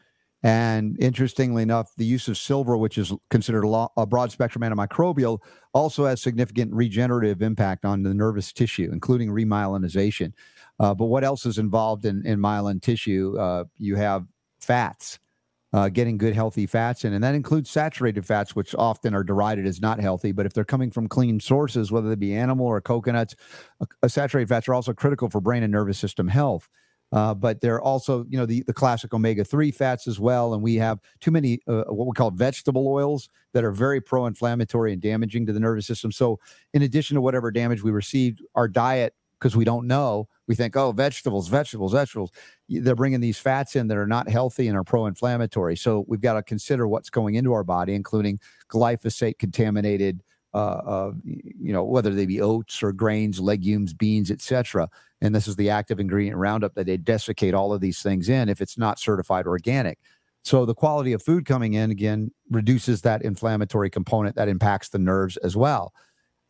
[0.43, 3.63] And interestingly enough, the use of silver, which is considered
[3.95, 5.39] a, broad spectrum antimicrobial,
[5.73, 10.33] also has significant regenerative impact on the nervous tissue, including remyelinization.
[10.79, 13.37] Uh, but what else is involved in, in myelin tissue?
[13.39, 14.25] Uh, you have
[14.59, 15.17] fats,
[15.71, 19.65] uh, getting good, healthy fats in, and that includes saturated fats, which often are derided
[19.65, 20.33] as not healthy.
[20.33, 23.35] But if they're coming from clean sources, whether they be animal or coconuts,
[23.79, 26.67] uh, saturated fats are also critical for brain and nervous system health.
[27.13, 30.55] Uh, but they're also, you know, the, the classic omega 3 fats as well.
[30.55, 34.25] And we have too many, uh, what we call vegetable oils that are very pro
[34.25, 36.11] inflammatory and damaging to the nervous system.
[36.11, 36.39] So,
[36.73, 40.75] in addition to whatever damage we received, our diet, because we don't know, we think,
[40.75, 42.31] oh, vegetables, vegetables, vegetables.
[42.67, 45.75] They're bringing these fats in that are not healthy and are pro inflammatory.
[45.75, 48.39] So, we've got to consider what's going into our body, including
[48.69, 54.87] glyphosate contaminated uh, uh, you know, whether they be oats or grains, legumes, beans, etc.
[55.23, 58.49] And this is the active ingredient Roundup that they desiccate all of these things in
[58.49, 59.97] if it's not certified organic.
[60.43, 64.99] So the quality of food coming in again reduces that inflammatory component that impacts the
[64.99, 65.93] nerves as well.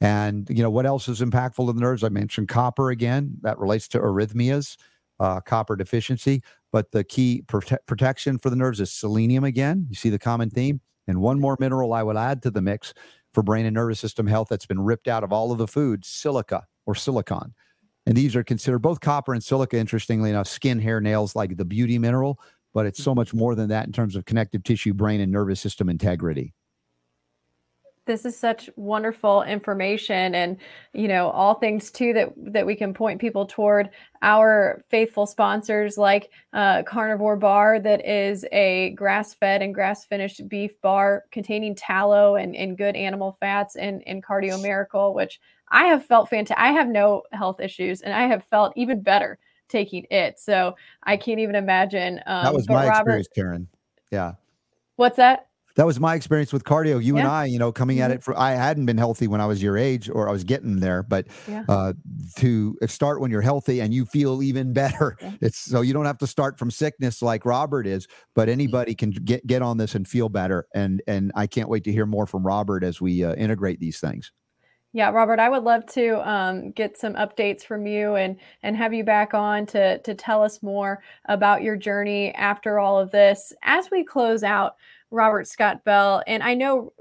[0.02, 2.04] And you know what else is impactful to the nerves?
[2.04, 3.38] I mentioned copper again.
[3.44, 4.78] That relates to arrhythmias,
[5.20, 6.42] uh, copper deficiency.
[6.72, 9.86] But the key prote- protection for the nerves is selenium again.
[9.88, 10.82] You see the common theme.
[11.08, 12.94] And one more mineral I would add to the mix
[13.34, 16.08] for brain and nervous system health that's been ripped out of all of the foods,
[16.08, 17.54] silica or silicon.
[18.06, 21.66] And these are considered both copper and silica, interestingly enough, skin, hair, nails, like the
[21.66, 22.40] beauty mineral,
[22.74, 23.12] but it's mm-hmm.
[23.12, 26.54] so much more than that in terms of connective tissue, brain, and nervous system integrity.
[28.06, 30.58] This is such wonderful information and
[30.94, 33.90] you know all things too that that we can point people toward
[34.22, 41.24] our faithful sponsors like uh, carnivore bar that is a grass-fed and grass-finished beef bar
[41.32, 45.40] containing tallow and, and good animal fats and, and cardio miracle which
[45.70, 49.40] i have felt fantastic i have no health issues and i have felt even better
[49.70, 50.40] taking it.
[50.40, 53.68] So i can't even imagine um, that was my Robert, experience karen.
[54.12, 54.34] Yeah.
[54.96, 57.04] What's that that was my experience with cardio.
[57.04, 57.22] You yeah.
[57.22, 58.06] and I, you know, coming mm-hmm.
[58.06, 60.44] at it for I hadn't been healthy when I was your age, or I was
[60.44, 61.64] getting there, but yeah.
[61.68, 61.94] uh,
[62.38, 65.18] to start when you're healthy and you feel even better.
[65.22, 65.34] Yeah.
[65.42, 69.12] It's so you don't have to start from sickness like Robert is, but anybody can
[69.12, 70.68] get get on this and feel better.
[70.74, 74.00] And and I can't wait to hear more from Robert as we uh, integrate these
[74.00, 74.32] things.
[74.96, 78.94] Yeah, Robert, I would love to um, get some updates from you and and have
[78.94, 83.54] you back on to to tell us more about your journey after all of this.
[83.64, 84.76] As we close out,
[85.14, 86.24] Robert Scott Bell.
[86.28, 86.92] And I know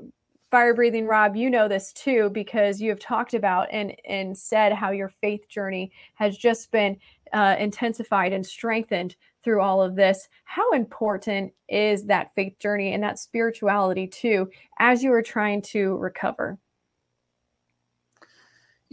[0.50, 4.72] fire breathing Rob, you know this too because you have talked about and and said
[4.72, 6.98] how your faith journey has just been
[7.32, 10.28] uh, intensified and strengthened through all of this.
[10.44, 15.96] How important is that faith journey and that spirituality too as you are trying to
[15.96, 16.58] recover?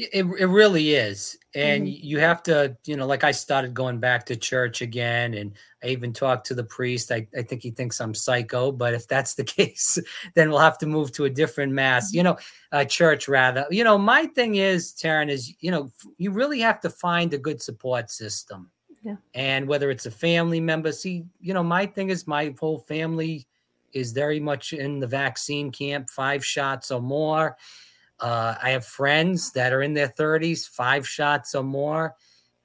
[0.02, 1.38] It, it really is.
[1.54, 2.08] And mm-hmm.
[2.08, 5.34] you have to, you know, like I started going back to church again.
[5.34, 5.52] And
[5.84, 7.12] I even talked to the priest.
[7.12, 10.00] I, I think he thinks I'm psycho, but if that's the case,
[10.36, 12.38] then we'll have to move to a different mass, you know,
[12.72, 13.66] a church rather.
[13.72, 17.38] You know, my thing is, Teryn, is, you know, you really have to find a
[17.38, 18.72] good support system.
[19.04, 19.18] Yeah.
[19.34, 23.47] And whether it's a family member, see, you know, my thing is my whole family
[23.91, 27.58] is very much in the vaccine camp, five shots or more
[28.22, 32.15] uh, I have friends that are in their 30s, five shots or more.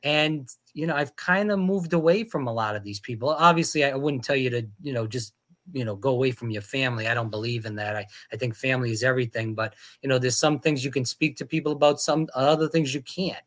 [0.03, 3.31] And, you know, I've kind of moved away from a lot of these people.
[3.31, 5.35] Obviously, I wouldn't tell you to, you know, just,
[5.73, 7.09] you know, go away from your family.
[7.09, 7.97] I don't believe in that.
[7.97, 9.55] I, I think family is everything.
[9.55, 12.95] But, you know, there's some things you can speak to people about, some other things
[12.95, 13.43] you can't.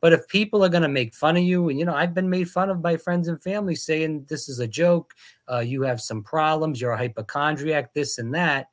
[0.00, 2.30] But if people are going to make fun of you, and you know, I've been
[2.30, 5.14] made fun of by friends and family saying this is a joke,
[5.50, 8.69] uh, you have some problems, you're a hypochondriac, this and that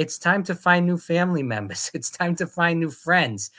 [0.00, 1.90] it's time to find new family members.
[1.94, 3.50] It's time to find new friends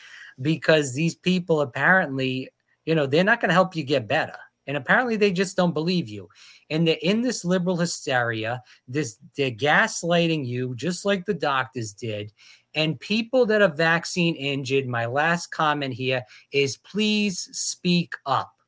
[0.41, 2.49] because these people apparently,
[2.85, 4.37] you know, they're not going to help you get better.
[4.65, 6.29] And apparently they just don't believe you.
[6.71, 8.63] And they're in this liberal hysteria.
[8.87, 12.33] This they're gaslighting you just like the doctors did.
[12.73, 18.60] And people that are vaccine injured, my last comment here is please speak up.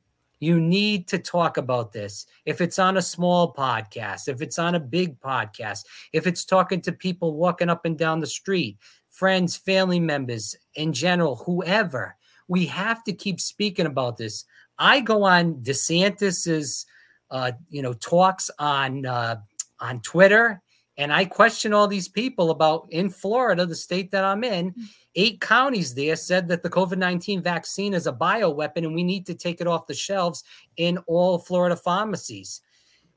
[0.43, 2.25] You need to talk about this.
[2.45, 6.81] If it's on a small podcast, if it's on a big podcast, if it's talking
[6.81, 8.77] to people walking up and down the street,
[9.09, 12.17] friends, family members, in general, whoever,
[12.47, 14.45] we have to keep speaking about this.
[14.77, 16.85] I go on DeSantis's,
[17.31, 19.37] uh, you know, talks on uh,
[19.79, 20.62] on Twitter,
[20.97, 24.71] and I question all these people about in Florida, the state that I'm in.
[24.71, 24.83] Mm.
[25.15, 29.25] Eight counties there said that the COVID 19 vaccine is a bioweapon and we need
[29.27, 30.43] to take it off the shelves
[30.77, 32.61] in all Florida pharmacies.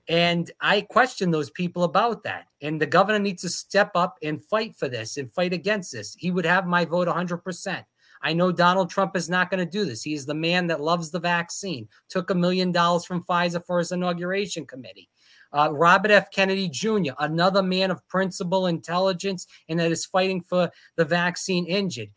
[0.09, 2.47] And I question those people about that.
[2.63, 6.15] And the governor needs to step up and fight for this and fight against this.
[6.19, 7.85] He would have my vote 100%.
[8.23, 10.03] I know Donald Trump is not going to do this.
[10.03, 13.79] He is the man that loves the vaccine, took a million dollars from Pfizer for
[13.79, 15.09] his inauguration committee.
[15.53, 16.31] Uh, Robert F.
[16.31, 22.11] Kennedy Jr., another man of principle, intelligence, and that is fighting for the vaccine injured.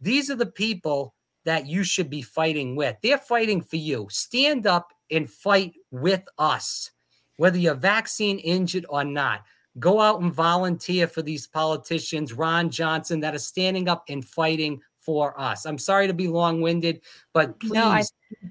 [0.00, 1.14] These are the people
[1.44, 2.96] that you should be fighting with.
[3.02, 4.06] They're fighting for you.
[4.10, 6.90] Stand up and fight with us,
[7.36, 9.42] whether you're vaccine injured or not.
[9.78, 14.80] Go out and volunteer for these politicians, Ron Johnson, that are standing up and fighting
[14.98, 15.66] for us.
[15.66, 17.00] I'm sorry to be long winded,
[17.32, 18.04] but please no, I-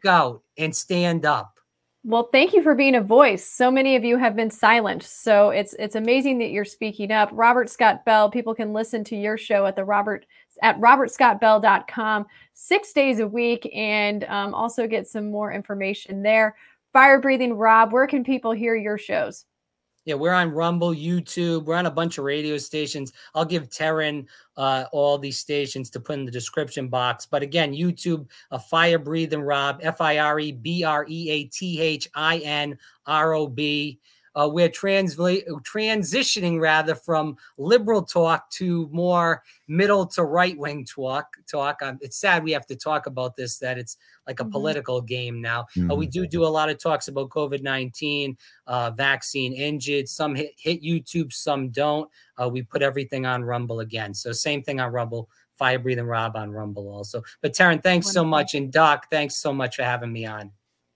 [0.03, 1.59] go out and stand up.
[2.03, 3.45] Well, thank you for being a voice.
[3.45, 5.03] So many of you have been silent.
[5.03, 7.29] So it's it's amazing that you're speaking up.
[7.31, 10.25] Robert Scott Bell, people can listen to your show at the Robert
[10.63, 16.55] at robertscottbell.com six days a week and um, also get some more information there.
[16.91, 19.45] Fire breathing Rob, where can people hear your shows?
[20.05, 21.65] Yeah, we're on Rumble, YouTube.
[21.65, 23.13] We're on a bunch of radio stations.
[23.35, 24.25] I'll give Teryn
[24.57, 27.27] uh, all these stations to put in the description box.
[27.27, 31.43] But again, YouTube, a fire breathing Rob, F I R E B R E A
[31.45, 33.99] T H I N R O B.
[34.35, 41.27] Uh, we're translate transitioning rather from liberal talk to more middle to right wing talk.
[41.49, 41.81] Talk.
[41.81, 43.57] Um, it's sad we have to talk about this.
[43.57, 44.51] That it's like a mm-hmm.
[44.51, 45.65] political game now.
[45.75, 45.91] Mm-hmm.
[45.91, 50.07] Uh, we do do a lot of talks about COVID nineteen, uh, vaccine injured.
[50.07, 52.09] Some hit, hit YouTube, some don't.
[52.41, 54.13] Uh, we put everything on Rumble again.
[54.13, 55.29] So same thing on Rumble.
[55.55, 57.21] Fire breathing Rob on Rumble also.
[57.41, 58.23] But Teryn, thanks Wonderful.
[58.23, 60.51] so much, and Doc, thanks so much for having me on.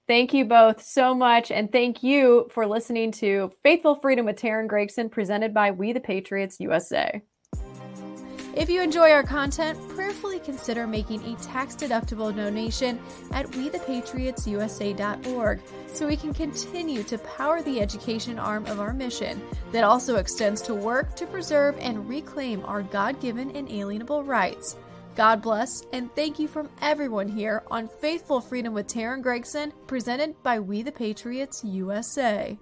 [0.08, 1.50] Thank you both so much.
[1.50, 6.00] And thank you for listening to Faithful Freedom with Teryn Gregson, presented by We the
[6.00, 7.22] Patriots USA.
[8.56, 12.98] If you enjoy our content, prayerfully consider making a tax deductible donation
[13.32, 19.42] at wethepatriotsusa.org so we can continue to power the education arm of our mission
[19.74, 24.78] that also extends to work to preserve and reclaim our God given inalienable rights.
[25.16, 30.36] God bless, and thank you from everyone here on Faithful Freedom with Teryn Gregson, presented
[30.44, 32.60] by We the Patriots USA.